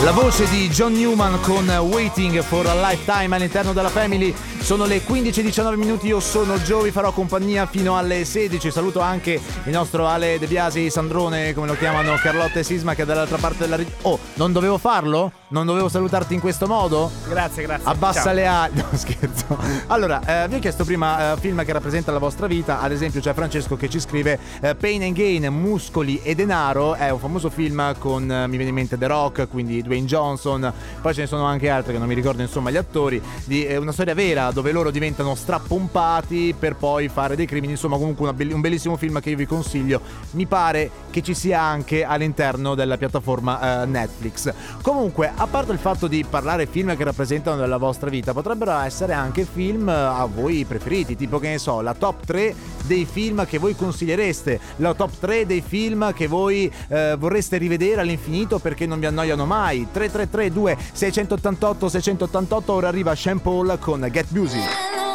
La 0.03 0.11
voce 0.11 0.47
di 0.49 0.69
John 0.69 0.93
Newman 0.93 1.39
con 1.41 1.67
Waiting 1.67 2.39
for 2.43 2.65
a 2.67 2.75
Lifetime 2.89 3.35
all'interno 3.35 3.73
della 3.73 3.89
Family. 3.89 4.33
Sono 4.59 4.85
le 4.85 5.01
15-19 5.01 5.75
minuti, 5.75 6.07
io 6.07 6.19
sono 6.19 6.57
Joe, 6.59 6.83
vi 6.83 6.91
farò 6.91 7.11
compagnia 7.11 7.65
fino 7.65 7.97
alle 7.97 8.23
16. 8.23 8.69
Saluto 8.69 8.99
anche 8.99 9.31
il 9.63 9.71
nostro 9.71 10.05
Ale 10.07 10.37
De 10.39 10.45
Biasi, 10.45 10.89
Sandrone, 10.89 11.53
come 11.53 11.67
lo 11.67 11.75
chiamano, 11.75 12.13
Carlotta 12.21 12.59
e 12.59 12.63
Sisma 12.63 12.93
che 12.93 13.03
è 13.03 13.05
dall'altra 13.05 13.37
parte 13.37 13.59
della... 13.59 13.75
ri- 13.77 13.91
Oh, 14.03 14.19
non 14.35 14.51
dovevo 14.51 14.77
farlo? 14.77 15.31
Non 15.49 15.65
dovevo 15.65 15.87
salutarti 15.87 16.33
in 16.33 16.41
questo 16.41 16.67
modo? 16.67 17.09
Grazie, 17.27 17.63
grazie. 17.63 17.89
Abbassa 17.89 18.21
Ciao. 18.23 18.33
le 18.33 18.45
ali. 18.47 18.75
No, 18.75 18.85
scherzo. 18.97 19.57
Allora, 19.87 20.43
eh, 20.43 20.47
vi 20.49 20.55
ho 20.55 20.59
chiesto 20.59 20.83
prima 20.83 21.33
eh, 21.33 21.37
film 21.39 21.63
che 21.63 21.71
rappresenta 21.71 22.11
la 22.11 22.19
vostra 22.19 22.45
vita. 22.47 22.81
Ad 22.81 22.91
esempio, 22.91 23.21
c'è 23.21 23.33
Francesco 23.33 23.77
che 23.77 23.89
ci 23.89 23.99
scrive 23.99 24.37
eh, 24.61 24.75
Pain 24.75 25.01
and 25.03 25.13
Gain, 25.13 25.45
Muscoli 25.45 26.21
e 26.21 26.35
Denaro. 26.35 26.93
È 26.95 27.09
un 27.09 27.19
famoso 27.19 27.49
film 27.49 27.95
con, 27.97 28.29
eh, 28.29 28.45
mi 28.47 28.57
viene 28.57 28.69
in 28.69 28.75
mente 28.75 28.97
The 28.97 29.07
Rock, 29.07 29.47
quindi 29.47 29.81
Dwayne 29.87 30.05
Johnson. 30.05 30.71
Poi 31.01 31.13
ce 31.13 31.21
ne 31.21 31.27
sono 31.27 31.45
anche 31.45 31.69
altri 31.69 31.93
che 31.93 31.99
non 31.99 32.07
mi 32.07 32.13
ricordo, 32.13 32.41
insomma, 32.41 32.69
gli 32.69 32.77
attori. 32.77 33.21
Di 33.45 33.65
eh, 33.65 33.77
una 33.77 33.91
storia 33.91 34.13
vera 34.13 34.51
dove 34.51 34.71
loro 34.71 34.91
diventano 34.91 35.33
strappompati 35.33 36.55
per 36.57 36.75
poi 36.75 37.07
fare 37.07 37.35
dei 37.35 37.45
crimini. 37.45 37.73
Insomma, 37.73 37.97
comunque 37.97 38.31
be- 38.33 38.53
un 38.53 38.61
bellissimo 38.61 38.95
film 38.97 39.19
che 39.19 39.31
io 39.31 39.37
vi 39.37 39.45
consiglio. 39.45 40.01
Mi 40.31 40.45
pare 40.45 40.91
che 41.09 41.21
ci 41.21 41.33
sia 41.33 41.61
anche 41.61 42.03
all'interno 42.03 42.75
della 42.75 42.97
piattaforma 42.97 43.81
eh, 43.81 43.85
Netflix. 43.85 44.53
Comunque, 44.81 45.31
a 45.33 45.47
parte 45.47 45.71
il 45.71 45.79
fatto 45.79 46.07
di 46.07 46.23
parlare 46.29 46.65
film 46.67 46.95
che 46.95 47.03
rappresentano 47.03 47.65
la 47.65 47.77
vostra 47.77 48.09
vita, 48.09 48.33
potrebbero 48.33 48.77
essere 48.79 49.13
anche 49.13 49.45
film 49.45 49.89
eh, 49.89 49.93
a 49.93 50.25
voi 50.25 50.65
preferiti, 50.65 51.15
tipo 51.15 51.39
che 51.39 51.49
ne 51.49 51.57
so, 51.57 51.81
la 51.81 51.93
top 51.93 52.25
3 52.25 52.55
dei 52.85 53.05
film 53.05 53.45
che 53.45 53.57
voi 53.57 53.75
consigliereste, 53.75 54.59
la 54.77 54.93
top 54.93 55.11
3 55.19 55.45
dei 55.45 55.61
film 55.61 56.13
che 56.13 56.27
voi 56.27 56.71
eh, 56.87 57.15
vorreste 57.17 57.57
rivedere 57.57 58.01
all'infinito 58.01 58.59
perché 58.59 58.85
non 58.85 58.99
vi 58.99 59.05
annoiano 59.05 59.45
mai. 59.45 59.76
3332 59.85 60.77
688 60.93 61.89
688 61.89 62.73
ora 62.73 62.87
arriva 62.87 63.13
Paul 63.41 63.77
con 63.79 64.07
Get 64.11 64.27
Busy. 64.29 65.06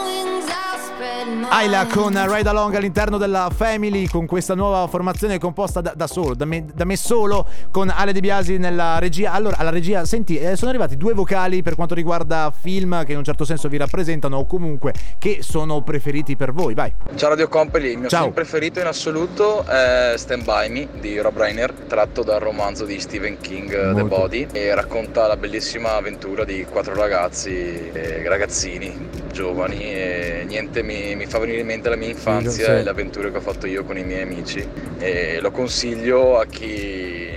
Ayla 1.50 1.86
con 1.86 2.12
Ride 2.12 2.48
Along 2.48 2.74
all'interno 2.74 3.16
della 3.16 3.48
Family 3.54 4.08
con 4.08 4.26
questa 4.26 4.54
nuova 4.54 4.88
formazione 4.88 5.38
composta 5.38 5.80
da, 5.80 5.92
da 5.94 6.08
solo, 6.08 6.34
da 6.34 6.44
me, 6.44 6.64
da 6.74 6.84
me, 6.84 6.96
solo, 6.96 7.46
con 7.70 7.90
Ale 7.90 8.12
De 8.12 8.18
Biasi 8.18 8.58
nella 8.58 8.98
regia. 8.98 9.32
Allora, 9.32 9.56
alla 9.58 9.70
regia, 9.70 10.04
senti, 10.04 10.36
eh, 10.36 10.56
sono 10.56 10.70
arrivati 10.70 10.96
due 10.96 11.14
vocali 11.14 11.62
per 11.62 11.76
quanto 11.76 11.94
riguarda 11.94 12.52
film 12.58 13.04
che 13.04 13.12
in 13.12 13.18
un 13.18 13.24
certo 13.24 13.44
senso 13.44 13.68
vi 13.68 13.76
rappresentano 13.76 14.38
o 14.38 14.46
comunque 14.46 14.94
che 15.18 15.38
sono 15.42 15.82
preferiti 15.82 16.34
per 16.34 16.52
voi. 16.52 16.74
Vai. 16.74 16.92
Ciao 17.14 17.28
Radio 17.28 17.48
Company, 17.48 17.92
il 17.92 17.98
mio 17.98 18.08
Ciao. 18.08 18.22
film 18.22 18.32
preferito 18.32 18.80
in 18.80 18.86
assoluto 18.86 19.64
è 19.64 20.14
Stand 20.16 20.42
By 20.42 20.70
Me 20.70 20.88
di 20.98 21.20
Rob 21.20 21.38
Reiner, 21.38 21.72
tratto 21.86 22.24
dal 22.24 22.40
romanzo 22.40 22.84
di 22.84 22.98
Stephen 22.98 23.38
King 23.40 23.70
eh, 23.72 23.94
The 23.94 24.02
Molto. 24.02 24.16
Body 24.16 24.48
e 24.50 24.74
racconta 24.74 25.28
la 25.28 25.36
bellissima 25.36 25.94
avventura 25.94 26.44
di 26.44 26.66
quattro 26.68 26.94
ragazzi, 26.94 27.90
eh, 27.92 28.26
ragazzini, 28.26 29.20
giovani 29.30 29.80
e 29.82 30.44
niente 30.46 30.82
mi, 30.82 31.11
mi 31.16 31.26
fa 31.26 31.38
venire 31.38 31.60
in 31.60 31.66
mente 31.66 31.88
la 31.88 31.96
mia 31.96 32.08
infanzia 32.08 32.64
Sì. 32.64 32.70
e 32.70 32.82
le 32.82 32.90
avventure 32.90 33.30
che 33.30 33.36
ho 33.38 33.40
fatto 33.40 33.66
io 33.66 33.84
con 33.84 33.96
i 33.98 34.04
miei 34.04 34.22
amici 34.22 34.66
e 34.98 35.38
lo 35.40 35.50
consiglio 35.50 36.38
a 36.38 36.46
chi 36.46 37.30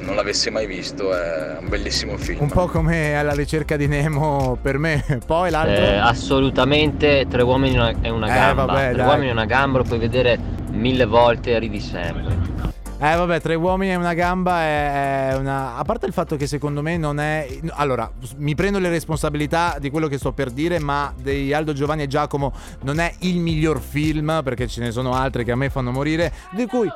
non 0.00 0.14
l'avesse 0.14 0.50
mai 0.50 0.66
visto, 0.66 1.14
è 1.14 1.58
un 1.60 1.68
bellissimo 1.68 2.16
film. 2.16 2.40
Un 2.40 2.48
po' 2.48 2.66
come 2.66 3.14
alla 3.16 3.32
ricerca 3.34 3.76
di 3.76 3.86
Nemo 3.86 4.58
per 4.60 4.78
me. 4.78 5.04
Poi 5.26 5.50
l'altro. 5.50 5.84
Eh, 5.84 5.96
assolutamente 5.96 7.26
tre 7.28 7.42
uomini 7.42 7.76
e 8.00 8.08
una- 8.08 8.26
Eh, 8.28 8.32
gamba. 8.34 8.64
vabbè, 8.64 8.86
tre 8.88 8.96
dai. 8.96 9.06
uomini 9.06 9.28
e 9.28 9.32
una 9.32 9.44
gamba 9.44 9.78
lo 9.78 9.84
puoi 9.84 9.98
vedere 9.98 10.38
mille 10.70 11.04
volte 11.04 11.52
e 11.52 11.58
ridi 11.58 11.80
sempre. 11.80 12.58
Eh 13.02 13.16
vabbè, 13.16 13.40
tre 13.40 13.54
uomini 13.54 13.92
e 13.92 13.94
una 13.94 14.12
gamba 14.12 14.60
è 14.60 15.34
una... 15.38 15.76
A 15.76 15.84
parte 15.84 16.04
il 16.04 16.12
fatto 16.12 16.36
che 16.36 16.46
secondo 16.46 16.82
me 16.82 16.98
non 16.98 17.18
è... 17.18 17.48
Allora, 17.70 18.12
mi 18.36 18.54
prendo 18.54 18.78
le 18.78 18.90
responsabilità 18.90 19.78
di 19.80 19.88
quello 19.88 20.06
che 20.06 20.18
sto 20.18 20.32
per 20.32 20.50
dire, 20.50 20.78
ma 20.78 21.10
di 21.16 21.50
Aldo 21.54 21.72
Giovanni 21.72 22.02
e 22.02 22.08
Giacomo 22.08 22.52
non 22.82 23.00
è 23.00 23.14
il 23.20 23.38
miglior 23.38 23.80
film, 23.80 24.42
perché 24.44 24.66
ce 24.66 24.82
ne 24.82 24.90
sono 24.90 25.14
altri 25.14 25.44
che 25.44 25.52
a 25.52 25.56
me 25.56 25.70
fanno 25.70 25.90
morire, 25.92 26.30
di 26.50 26.66
cui... 26.66 26.88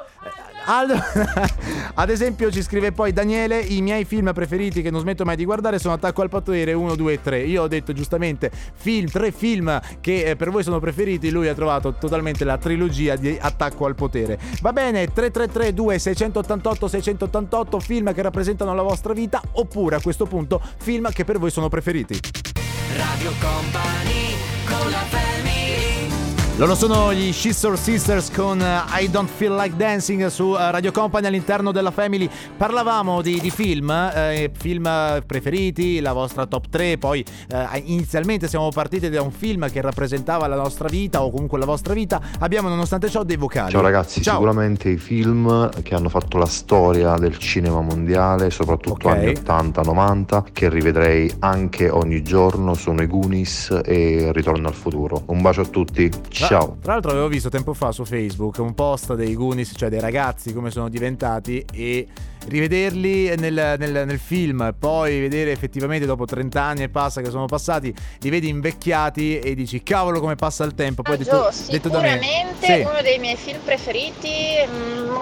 Aldo, 0.66 0.94
ad 1.94 2.08
esempio 2.08 2.50
ci 2.50 2.62
scrive 2.62 2.92
poi 2.92 3.12
Daniele, 3.12 3.60
i 3.60 3.82
miei 3.82 4.04
film 4.04 4.32
preferiti 4.32 4.80
che 4.80 4.90
non 4.90 5.00
smetto 5.00 5.24
mai 5.24 5.36
di 5.36 5.44
guardare 5.44 5.78
sono 5.78 5.94
Attacco 5.94 6.22
al 6.22 6.30
potere 6.30 6.72
1, 6.72 6.94
2 6.94 7.12
e 7.12 7.20
3. 7.20 7.40
Io 7.42 7.62
ho 7.62 7.68
detto 7.68 7.92
giustamente 7.92 8.50
film, 8.74 9.08
tre 9.08 9.30
film 9.30 9.78
che 10.00 10.24
eh, 10.24 10.36
per 10.36 10.50
voi 10.50 10.62
sono 10.62 10.80
preferiti, 10.80 11.30
lui 11.30 11.48
ha 11.48 11.54
trovato 11.54 11.94
totalmente 11.94 12.44
la 12.44 12.56
trilogia 12.56 13.16
di 13.16 13.36
Attacco 13.38 13.84
al 13.84 13.94
potere. 13.94 14.38
Va 14.62 14.72
bene, 14.72 15.12
3332 15.12 15.98
688 15.98 16.88
688 16.88 17.80
film 17.80 18.14
che 18.14 18.22
rappresentano 18.22 18.74
la 18.74 18.82
vostra 18.82 19.12
vita 19.12 19.42
oppure 19.52 19.96
a 19.96 20.00
questo 20.00 20.24
punto 20.24 20.62
film 20.78 21.10
che 21.12 21.24
per 21.24 21.38
voi 21.38 21.50
sono 21.50 21.68
preferiti. 21.68 22.18
Radio 22.96 23.32
Company 23.40 24.34
con 24.66 24.90
la 24.90 24.98
family 24.98 25.23
Loro 26.56 26.76
sono 26.76 27.12
gli 27.12 27.32
Scissor 27.32 27.76
Sisters 27.76 28.30
con 28.30 28.60
eh, 28.60 28.80
I 29.00 29.10
Don't 29.10 29.28
Feel 29.28 29.56
Like 29.56 29.74
Dancing 29.74 30.24
su 30.28 30.54
eh, 30.56 30.70
Radio 30.70 30.92
Company 30.92 31.26
all'interno 31.26 31.72
della 31.72 31.90
Family. 31.90 32.30
Parlavamo 32.56 33.22
di, 33.22 33.40
di 33.40 33.50
film, 33.50 33.90
eh, 33.90 34.52
film 34.56 34.88
preferiti, 35.26 35.98
la 35.98 36.12
vostra 36.12 36.46
top 36.46 36.68
3, 36.68 36.98
poi 36.98 37.24
eh, 37.48 37.82
inizialmente 37.86 38.46
siamo 38.46 38.68
partiti 38.68 39.10
da 39.10 39.20
un 39.20 39.32
film 39.32 39.68
che 39.68 39.80
rappresentava 39.80 40.46
la 40.46 40.54
nostra 40.54 40.86
vita 40.86 41.24
o 41.24 41.32
comunque 41.32 41.58
la 41.58 41.64
vostra 41.64 41.92
vita. 41.92 42.20
Abbiamo 42.38 42.68
nonostante 42.68 43.10
ciò 43.10 43.24
dei 43.24 43.36
vocali. 43.36 43.72
Ciao 43.72 43.82
ragazzi, 43.82 44.22
Ciao. 44.22 44.34
sicuramente 44.34 44.90
i 44.90 44.96
film 44.96 45.70
che 45.82 45.96
hanno 45.96 46.08
fatto 46.08 46.38
la 46.38 46.46
storia 46.46 47.16
del 47.16 47.36
cinema 47.36 47.80
mondiale, 47.80 48.50
soprattutto 48.50 49.08
Ok. 49.08 49.16
anni 49.16 49.32
80-90, 49.32 50.44
che 50.52 50.68
rivedrei 50.68 51.34
anche 51.40 51.90
ogni 51.90 52.22
giorno, 52.22 52.74
sono 52.74 53.02
i 53.02 53.08
Goonies 53.08 53.80
e 53.84 54.30
Ritorno 54.32 54.68
al 54.68 54.74
futuro. 54.74 55.22
Un 55.26 55.42
bacio 55.42 55.62
a 55.62 55.66
tutti, 55.66 56.08
Tra- 56.46 56.58
ciao! 56.58 56.76
Tra 56.80 56.92
l'altro 56.92 57.10
avevo 57.10 57.28
visto 57.28 57.48
tempo 57.48 57.74
fa 57.74 57.92
su 57.92 58.04
Facebook 58.04 58.58
un 58.58 58.74
post 58.74 59.14
dei 59.14 59.34
Goonies, 59.34 59.72
cioè 59.76 59.88
dei 59.88 60.00
ragazzi 60.00 60.52
come 60.52 60.70
sono 60.70 60.88
diventati 60.88 61.64
e 61.72 62.06
rivederli 62.46 63.34
nel, 63.36 63.76
nel- 63.78 64.04
nel 64.06 64.18
film, 64.18 64.74
poi 64.78 65.18
vedere 65.20 65.50
effettivamente 65.50 66.04
dopo 66.06 66.24
30 66.26 66.60
anni 66.62 66.82
e 66.82 66.88
passa 66.90 67.20
che 67.22 67.30
sono 67.30 67.46
passati, 67.46 67.94
li 68.20 68.28
vedi 68.30 68.48
invecchiati 68.48 69.38
e 69.38 69.54
dici 69.54 69.82
cavolo 69.82 70.20
come 70.20 70.34
passa 70.36 70.64
il 70.64 70.74
tempo. 70.74 71.02
Poi 71.02 71.16
detto, 71.16 71.50
detto 71.70 71.88
da 71.88 72.00
me. 72.00 72.10
sicuramente 72.20 72.66
Sì. 72.66 72.80
uno 72.80 73.00
dei 73.02 73.18
miei 73.18 73.36
film 73.36 73.60
preferiti 73.64 74.30
mm, 74.66 75.14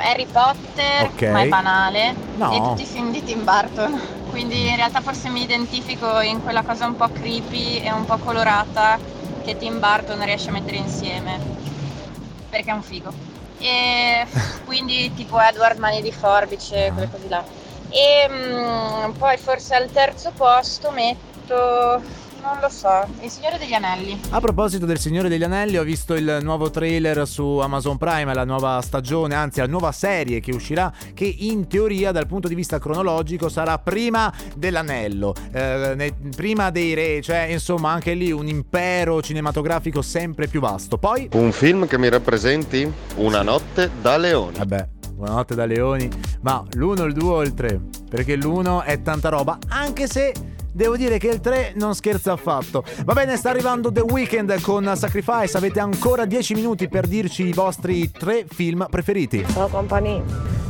Harry 0.00 0.26
Potter, 0.30 1.02
Ok. 1.12 1.22
ma 1.30 1.40
è 1.42 1.48
banale, 1.48 2.14
No. 2.36 2.52
e 2.52 2.58
tutti 2.68 2.82
i 2.82 2.86
film 2.86 3.10
di 3.10 3.22
Tim 3.24 3.44
Burton. 3.44 4.00
Quindi 4.30 4.68
in 4.68 4.76
realtà 4.76 5.00
forse 5.00 5.28
mi 5.28 5.42
identifico 5.42 6.20
in 6.20 6.42
quella 6.42 6.62
cosa 6.62 6.86
un 6.86 6.96
po' 6.96 7.08
creepy 7.08 7.78
e 7.78 7.92
un 7.92 8.04
po' 8.04 8.16
colorata 8.18 8.98
che 9.44 9.56
Tim 9.56 9.78
Burton 9.78 10.24
riesce 10.24 10.48
a 10.48 10.52
mettere 10.52 10.76
insieme, 10.76 11.38
perché 12.48 12.70
è 12.70 12.74
un 12.74 12.82
figo. 12.82 13.12
E 13.58 14.26
quindi 14.64 15.12
tipo 15.14 15.40
Edward 15.40 15.78
Mani 15.78 16.02
di 16.02 16.12
Forbice, 16.12 16.90
quelle 16.92 17.10
cose 17.10 17.28
là. 17.28 17.44
E 17.90 18.26
mm, 18.28 19.10
poi 19.12 19.36
forse 19.36 19.74
al 19.74 19.90
terzo 19.90 20.32
posto 20.32 20.90
metto, 20.90 22.02
non 22.44 22.58
lo 22.60 22.68
so, 22.68 23.06
Il 23.22 23.30
Signore 23.30 23.56
degli 23.56 23.72
Anelli. 23.72 24.20
A 24.28 24.38
proposito 24.38 24.84
del 24.84 24.98
Signore 24.98 25.30
degli 25.30 25.42
Anelli, 25.42 25.78
ho 25.78 25.82
visto 25.82 26.12
il 26.12 26.40
nuovo 26.42 26.68
trailer 26.68 27.26
su 27.26 27.42
Amazon 27.42 27.96
Prime, 27.96 28.34
la 28.34 28.44
nuova 28.44 28.82
stagione, 28.82 29.34
anzi 29.34 29.60
la 29.60 29.66
nuova 29.66 29.92
serie 29.92 30.40
che 30.40 30.52
uscirà, 30.52 30.92
che 31.14 31.24
in 31.24 31.66
teoria 31.66 32.12
dal 32.12 32.26
punto 32.26 32.46
di 32.46 32.54
vista 32.54 32.78
cronologico 32.78 33.48
sarà 33.48 33.78
prima 33.78 34.30
dell'anello, 34.54 35.34
eh, 35.52 35.94
ne- 35.96 36.14
prima 36.36 36.68
dei 36.70 36.92
re, 36.92 37.22
cioè 37.22 37.46
insomma 37.50 37.90
anche 37.92 38.12
lì 38.12 38.30
un 38.30 38.46
impero 38.46 39.22
cinematografico 39.22 40.02
sempre 40.02 40.46
più 40.46 40.60
vasto. 40.60 40.98
Poi... 40.98 41.30
Un 41.32 41.50
film 41.50 41.86
che 41.86 41.96
mi 41.96 42.10
rappresenti? 42.10 42.90
Una 43.16 43.40
notte 43.40 43.90
da 44.02 44.18
leoni. 44.18 44.58
Vabbè, 44.58 44.88
buonanotte 45.12 45.54
da 45.54 45.64
leoni, 45.64 46.10
ma 46.42 46.62
l'uno, 46.72 47.04
il 47.04 47.14
due 47.14 47.32
o 47.32 47.42
il 47.42 47.54
tre? 47.54 47.80
Perché 48.10 48.36
l'uno 48.36 48.82
è 48.82 49.00
tanta 49.00 49.30
roba, 49.30 49.56
anche 49.68 50.06
se... 50.06 50.52
Devo 50.76 50.96
dire 50.96 51.18
che 51.18 51.28
il 51.28 51.38
3 51.38 51.74
non 51.76 51.94
scherza 51.94 52.32
affatto. 52.32 52.82
Va 53.04 53.12
bene, 53.12 53.36
sta 53.36 53.50
arrivando 53.50 53.92
The 53.92 54.00
Weeknd 54.00 54.60
con 54.60 54.90
Sacrifice. 54.96 55.56
Avete 55.56 55.78
ancora 55.78 56.24
10 56.24 56.54
minuti 56.54 56.88
per 56.88 57.06
dirci 57.06 57.46
i 57.46 57.52
vostri 57.52 58.10
tre 58.10 58.44
film 58.48 58.84
preferiti. 58.90 59.46
Ciao 59.52 59.68
company, 59.68 60.20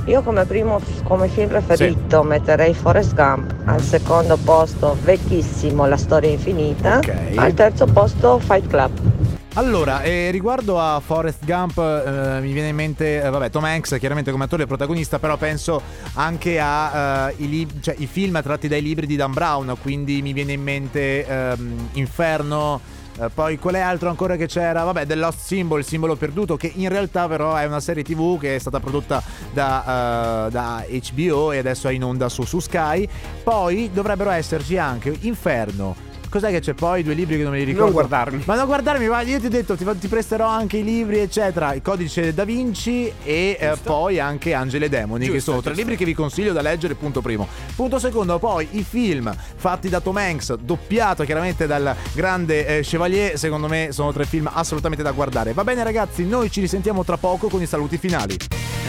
io 0.04 0.20
come 0.20 0.44
primo 0.44 0.78
come 1.04 1.28
film 1.28 1.48
preferito 1.48 2.22
metterei 2.22 2.74
Forrest 2.74 3.14
Gump, 3.14 3.54
al 3.64 3.80
secondo 3.80 4.36
posto 4.36 4.94
vecchissimo 5.02 5.86
La 5.86 5.96
storia 5.96 6.28
infinita, 6.28 6.98
Ok. 6.98 7.12
al 7.36 7.54
terzo 7.54 7.86
posto 7.86 8.38
Fight 8.40 8.66
Club. 8.66 9.13
Allora, 9.56 10.02
eh, 10.02 10.32
riguardo 10.32 10.80
a 10.80 10.98
Forrest 10.98 11.44
Gump, 11.44 11.78
eh, 11.78 12.40
mi 12.40 12.52
viene 12.52 12.70
in 12.70 12.74
mente, 12.74 13.22
eh, 13.22 13.30
vabbè, 13.30 13.50
Tom 13.50 13.62
Hanks 13.62 13.94
chiaramente 14.00 14.32
come 14.32 14.44
attore 14.44 14.66
protagonista, 14.66 15.20
però 15.20 15.36
penso 15.36 15.80
anche 16.14 16.58
a 16.58 17.30
eh, 17.30 17.34
lib- 17.36 17.78
cioè, 17.78 17.94
film 17.94 18.42
tratti 18.42 18.66
dai 18.66 18.82
libri 18.82 19.06
di 19.06 19.14
Dan 19.14 19.32
Brown, 19.32 19.76
quindi 19.80 20.22
mi 20.22 20.32
viene 20.32 20.54
in 20.54 20.62
mente 20.62 21.24
ehm, 21.24 21.90
Inferno. 21.92 22.80
eh, 23.20 23.28
poi 23.32 23.56
qual 23.60 23.74
è 23.74 23.78
altro 23.78 24.08
ancora 24.08 24.34
che 24.34 24.46
c'era? 24.46 24.82
Vabbè, 24.82 25.06
The 25.06 25.14
Lost 25.14 25.38
Symbol, 25.38 25.78
il 25.78 25.84
simbolo 25.84 26.16
perduto, 26.16 26.56
che 26.56 26.72
in 26.74 26.88
realtà 26.88 27.28
però 27.28 27.54
è 27.54 27.64
una 27.64 27.78
serie 27.78 28.02
tv 28.02 28.40
che 28.40 28.56
è 28.56 28.58
stata 28.58 28.80
prodotta 28.80 29.22
da, 29.52 30.46
eh, 30.46 30.50
da 30.50 30.84
HBO 30.88 31.52
e 31.52 31.58
adesso 31.58 31.86
è 31.86 31.92
in 31.92 32.02
onda 32.02 32.28
su, 32.28 32.42
su 32.42 32.58
Sky. 32.58 33.08
Poi 33.44 33.88
dovrebbero 33.92 34.30
esserci 34.30 34.78
anche 34.78 35.16
Inferno. 35.20 36.13
Cos'è 36.34 36.50
che 36.50 36.58
c'è 36.58 36.74
poi? 36.74 37.04
Due 37.04 37.14
libri 37.14 37.36
che 37.36 37.44
non 37.44 37.52
me 37.52 37.58
li 37.58 37.64
ricordo. 37.64 37.84
Non 37.84 37.92
guardarmi. 37.92 38.42
Ma 38.44 38.56
non 38.56 38.66
guardarmi, 38.66 39.06
ma 39.06 39.20
io 39.20 39.38
ti 39.38 39.46
ho 39.46 39.48
detto, 39.48 39.76
ti, 39.76 39.86
ti 40.00 40.08
presterò 40.08 40.48
anche 40.48 40.78
i 40.78 40.82
libri, 40.82 41.20
eccetera. 41.20 41.74
Il 41.74 41.80
codice 41.80 42.34
da 42.34 42.42
Vinci 42.42 43.06
e 43.22 43.56
eh, 43.56 43.76
poi 43.80 44.18
anche 44.18 44.52
Angeli 44.52 44.86
e 44.86 44.88
Demoni, 44.88 45.26
che 45.26 45.34
Giusto, 45.34 45.50
sono 45.52 45.62
tre 45.62 45.70
giusto. 45.70 45.86
libri 45.86 45.96
che 45.96 46.04
vi 46.04 46.12
consiglio 46.12 46.52
da 46.52 46.60
leggere, 46.60 46.96
punto 46.96 47.20
primo. 47.20 47.46
Punto 47.76 48.00
secondo, 48.00 48.40
poi 48.40 48.66
i 48.72 48.82
film 48.82 49.32
fatti 49.54 49.88
da 49.88 50.00
Tom 50.00 50.16
Hanks, 50.16 50.54
doppiato 50.56 51.22
chiaramente 51.22 51.68
dal 51.68 51.94
grande 52.14 52.78
eh, 52.78 52.80
Chevalier, 52.82 53.38
secondo 53.38 53.68
me 53.68 53.90
sono 53.92 54.12
tre 54.12 54.24
film 54.24 54.50
assolutamente 54.52 55.04
da 55.04 55.12
guardare. 55.12 55.52
Va 55.52 55.62
bene 55.62 55.84
ragazzi, 55.84 56.26
noi 56.26 56.50
ci 56.50 56.60
risentiamo 56.60 57.04
tra 57.04 57.16
poco 57.16 57.46
con 57.46 57.62
i 57.62 57.66
saluti 57.66 57.96
finali. 57.96 58.36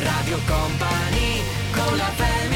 Radio 0.01 0.39
Company 0.47 1.43
con 1.71 1.95
la 1.95 2.09
family 2.15 2.54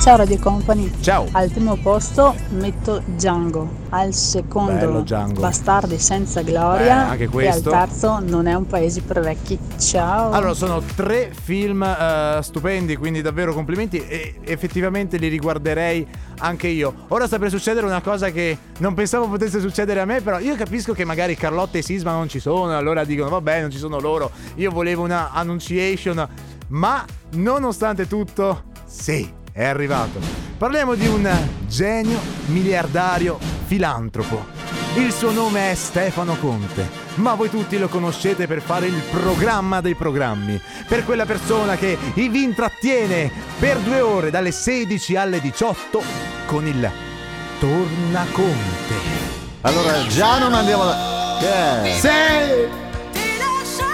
Ciao 0.00 0.16
Radio 0.16 0.38
Company. 0.38 0.90
Ciao. 1.02 1.26
Al 1.32 1.50
primo 1.50 1.76
posto 1.76 2.34
metto 2.50 3.02
Django, 3.04 3.68
al 3.90 4.14
secondo 4.14 4.72
Bello 4.72 5.00
Django. 5.02 5.40
Bastardi 5.40 5.98
senza 5.98 6.40
gloria 6.40 6.86
Eh, 6.86 7.10
anche 7.10 7.22
e 7.24 7.26
al 7.26 7.30
questo. 7.30 7.68
terzo 7.70 8.18
non 8.18 8.46
è 8.46 8.54
un 8.54 8.66
paese 8.66 9.02
per 9.02 9.20
vecchi. 9.20 9.58
Ciao. 9.78 10.30
Allora, 10.30 10.54
sono 10.54 10.80
tre 10.96 11.32
film 11.38 11.82
eh, 11.82 12.38
stupendi, 12.42 12.96
quindi 12.96 13.20
davvero 13.20 13.52
complimenti 13.52 13.98
e 14.06 14.36
effettivamente 14.44 15.18
li 15.18 15.28
riguarderei 15.28 16.06
anche 16.38 16.68
io. 16.68 16.94
Ora 17.08 17.26
sta 17.26 17.38
per 17.38 17.50
succedere 17.50 17.84
una 17.84 18.00
cosa 18.00 18.30
che 18.30 18.56
non 18.78 18.94
pensavo 18.94 19.28
potesse 19.28 19.60
succedere 19.60 20.00
a 20.00 20.06
me, 20.06 20.22
però 20.22 20.38
io 20.38 20.56
capisco 20.56 20.94
che 20.94 21.04
magari 21.04 21.36
Carlotta 21.36 21.76
e 21.76 21.82
Sisma 21.82 22.12
non 22.12 22.26
ci 22.26 22.40
sono, 22.40 22.74
allora 22.74 23.04
dicono 23.04 23.28
vabbè, 23.28 23.60
non 23.60 23.70
ci 23.70 23.78
sono 23.78 24.00
loro. 24.00 24.30
Io 24.54 24.70
volevo 24.70 25.04
una 25.04 25.30
annunciation, 25.32 26.26
ma 26.68 27.04
nonostante 27.32 28.08
tutto, 28.08 28.62
sì, 28.86 29.30
è 29.52 29.64
arrivato. 29.64 30.20
Parliamo 30.58 30.94
di 30.94 31.06
un 31.06 31.30
genio 31.66 32.18
miliardario 32.46 33.38
filantropo. 33.66 34.46
Il 34.96 35.12
suo 35.12 35.30
nome 35.30 35.70
è 35.70 35.74
Stefano 35.74 36.36
Conte, 36.36 36.88
ma 37.16 37.34
voi 37.34 37.48
tutti 37.48 37.78
lo 37.78 37.88
conoscete 37.88 38.46
per 38.46 38.60
fare 38.60 38.86
il 38.86 39.02
programma 39.10 39.80
dei 39.80 39.94
programmi, 39.94 40.60
per 40.88 41.04
quella 41.04 41.26
persona 41.26 41.76
che 41.76 41.96
vi 42.14 42.42
intrattiene 42.42 43.30
per 43.58 43.78
due 43.78 44.00
ore 44.00 44.30
dalle 44.30 44.50
16 44.50 45.16
alle 45.16 45.40
18 45.40 46.02
con 46.46 46.66
il 46.66 46.90
Tornaconte. 47.60 48.94
Allora, 49.60 50.06
già 50.08 50.38
non 50.38 50.54
andiamo 50.54 50.84
da. 50.84 51.36
Che 51.38 51.48
è? 51.48 52.88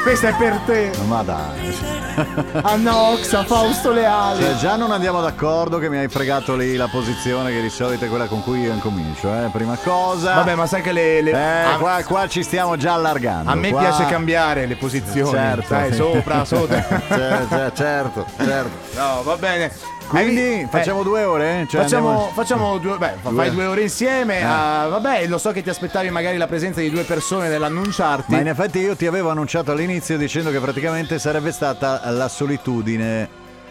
Questa 0.06 0.28
è 0.28 0.34
per 0.36 0.56
te. 0.66 0.92
Ma 1.08 1.22
dai. 1.24 1.76
Anna 2.62 2.96
Oxa, 2.96 3.42
Fausto 3.44 3.90
Leale. 3.90 4.40
Cioè, 4.40 4.54
già 4.54 4.76
non 4.76 4.92
andiamo 4.92 5.20
d'accordo 5.20 5.78
che 5.80 5.88
mi 5.90 5.98
hai 5.98 6.06
fregato 6.08 6.54
lì 6.54 6.76
la 6.76 6.86
posizione 6.86 7.50
che 7.50 7.60
di 7.60 7.68
solito 7.68 8.04
è 8.04 8.08
quella 8.08 8.26
con 8.26 8.40
cui 8.44 8.60
io 8.60 8.72
incomincio, 8.72 9.28
eh? 9.34 9.48
Prima 9.50 9.76
cosa. 9.82 10.34
Vabbè, 10.34 10.54
ma 10.54 10.66
sai 10.66 10.80
che 10.82 10.92
le... 10.92 11.22
le- 11.22 11.32
Eh, 11.32 11.72
a, 11.72 11.76
qua, 11.78 12.00
qua 12.04 12.28
ci 12.28 12.44
stiamo 12.44 12.76
già 12.76 12.92
allargando. 12.94 13.50
a 13.50 13.56
me 13.56 13.68
qua- 13.70 13.80
piace 13.80 14.06
cambiare 14.06 14.66
le 14.66 14.76
posizioni. 14.76 15.28
Certo. 15.28 15.66
sai, 15.66 15.92
sopra, 15.92 16.44
sotto. 16.44 16.68
Cioè, 16.68 16.86
Cer- 17.08 17.48
cer- 17.48 17.72
certo, 17.76 18.26
certo. 18.38 18.70
No, 19.00 19.22
va 19.24 19.36
bene. 19.36 19.72
Quindi 20.08 20.60
Eh, 20.62 20.66
facciamo 20.70 21.02
due 21.02 21.24
ore? 21.24 21.66
Cioè, 21.68 21.82
facciamo, 21.82 22.08
andiamo- 22.08 22.30
facciamo 22.32 22.78
due, 22.78 22.96
beh, 22.96 23.12
Due. 23.22 23.32
fai 23.34 23.50
due 23.50 23.66
ore 23.66 23.82
insieme. 23.82 24.38
Eh. 24.38 24.42
ah, 24.44 24.86
vabbè, 24.88 25.26
lo 25.26 25.38
so 25.38 25.50
che 25.52 25.62
ti 25.62 25.68
aspettavi 25.68 26.10
magari 26.10 26.36
la 26.36 26.46
presenza 26.46 26.80
di 26.80 26.90
due 26.90 27.02
persone 27.02 27.48
nell'annunciarti. 27.48 28.32
Ma 28.32 28.40
in 28.40 28.48
effetti 28.48 28.78
io 28.78 28.94
ti 28.96 29.06
avevo 29.06 29.30
annunciato 29.30 29.72
all'inizio 29.72 30.16
dicendo 30.16 30.50
che 30.50 30.60
praticamente 30.60 31.18
sarebbe 31.18 31.50
stata 31.52 32.00
la 32.10 32.28
solitudine, 32.28 33.28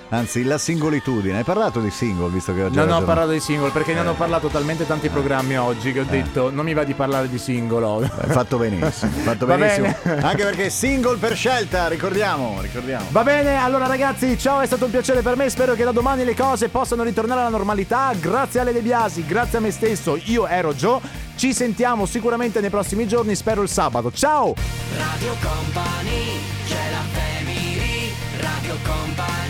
anzi 0.10 0.44
la 0.44 0.58
singolitudine. 0.58 1.38
Hai 1.38 1.44
parlato 1.44 1.80
di 1.80 1.89
single 1.89 2.30
visto 2.30 2.54
che 2.54 2.63
oggi 2.63 2.76
Non 2.76 2.91
ho 2.91 3.02
parlato 3.04 3.32
di 3.32 3.39
single 3.39 3.72
perché 3.72 3.94
ne 3.94 4.00
hanno 4.00 4.13
parlato 4.13 4.48
talmente 4.48 4.86
tanti 4.86 5.10
programmi 5.10 5.58
oggi 5.58 5.91
che 5.91 6.02
ho 6.02 6.06
detto 6.06 6.52
non 6.52 6.65
mi 6.65 6.74
va 6.74 6.84
di 6.84 6.94
parlare 6.94 7.30
di 7.30 7.38
singolo. 7.38 7.98
Hai 8.00 8.30
fatto 8.30 8.58
benissimo, 8.58 9.12
fatto 9.24 9.46
benissimo. 9.46 9.96
Anche 10.04 10.44
perché 10.44 10.70
single 10.70 11.18
per 11.18 11.36
scelta, 11.36 11.88
ricordiamo, 11.88 12.60
ricordiamo. 12.62 13.06
Va 13.10 13.24
bene, 13.24 13.58
allora 13.58 13.88
ragazzi, 13.88 14.38
ciao, 14.38 14.60
è 14.62 14.65
stato 14.65 14.86
un 14.86 14.91
piacere 14.91 15.22
per 15.22 15.36
me. 15.36 15.50
Spero 15.50 15.74
che 15.74 15.84
da 15.84 15.91
domani 15.91 16.24
le 16.24 16.36
cose 16.36 16.70
possano 16.70 17.04
ritornare 17.04 17.41
alla 17.41 17.50
normalità. 17.50 18.12
Grazie 18.20 18.60
alle 18.62 18.74
De 18.74 18.82
Biasi, 18.82 19.26
grazie 19.26 19.58
a 19.58 19.62
me 19.62 19.72
stesso. 19.72 20.20
Io 20.26 20.48
ero 20.48 20.74
Joe. 20.74 21.24
Ci 21.36 21.54
sentiamo 21.54 22.06
sicuramente 22.06 22.62
nei 22.62 22.70
prossimi 22.70 23.08
giorni, 23.08 23.36
spero 23.36 23.62
il 23.62 23.70
sabato. 23.70 24.10
Ciao! 24.12 24.54
Radio 24.98 25.36
Company, 25.41 26.39
c'è 26.65 26.91
la 26.91 27.04
family, 27.12 28.13
Radio 28.39 28.76
Company. 28.86 29.44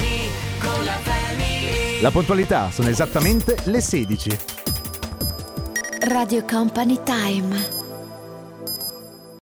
La 2.01 2.11
puntualità 2.11 2.69
sono 2.71 2.89
esattamente 2.89 3.57
le 3.65 3.81
16. 3.81 4.37
Radio 6.07 6.43
Company 6.45 6.99
Time. 7.03 7.84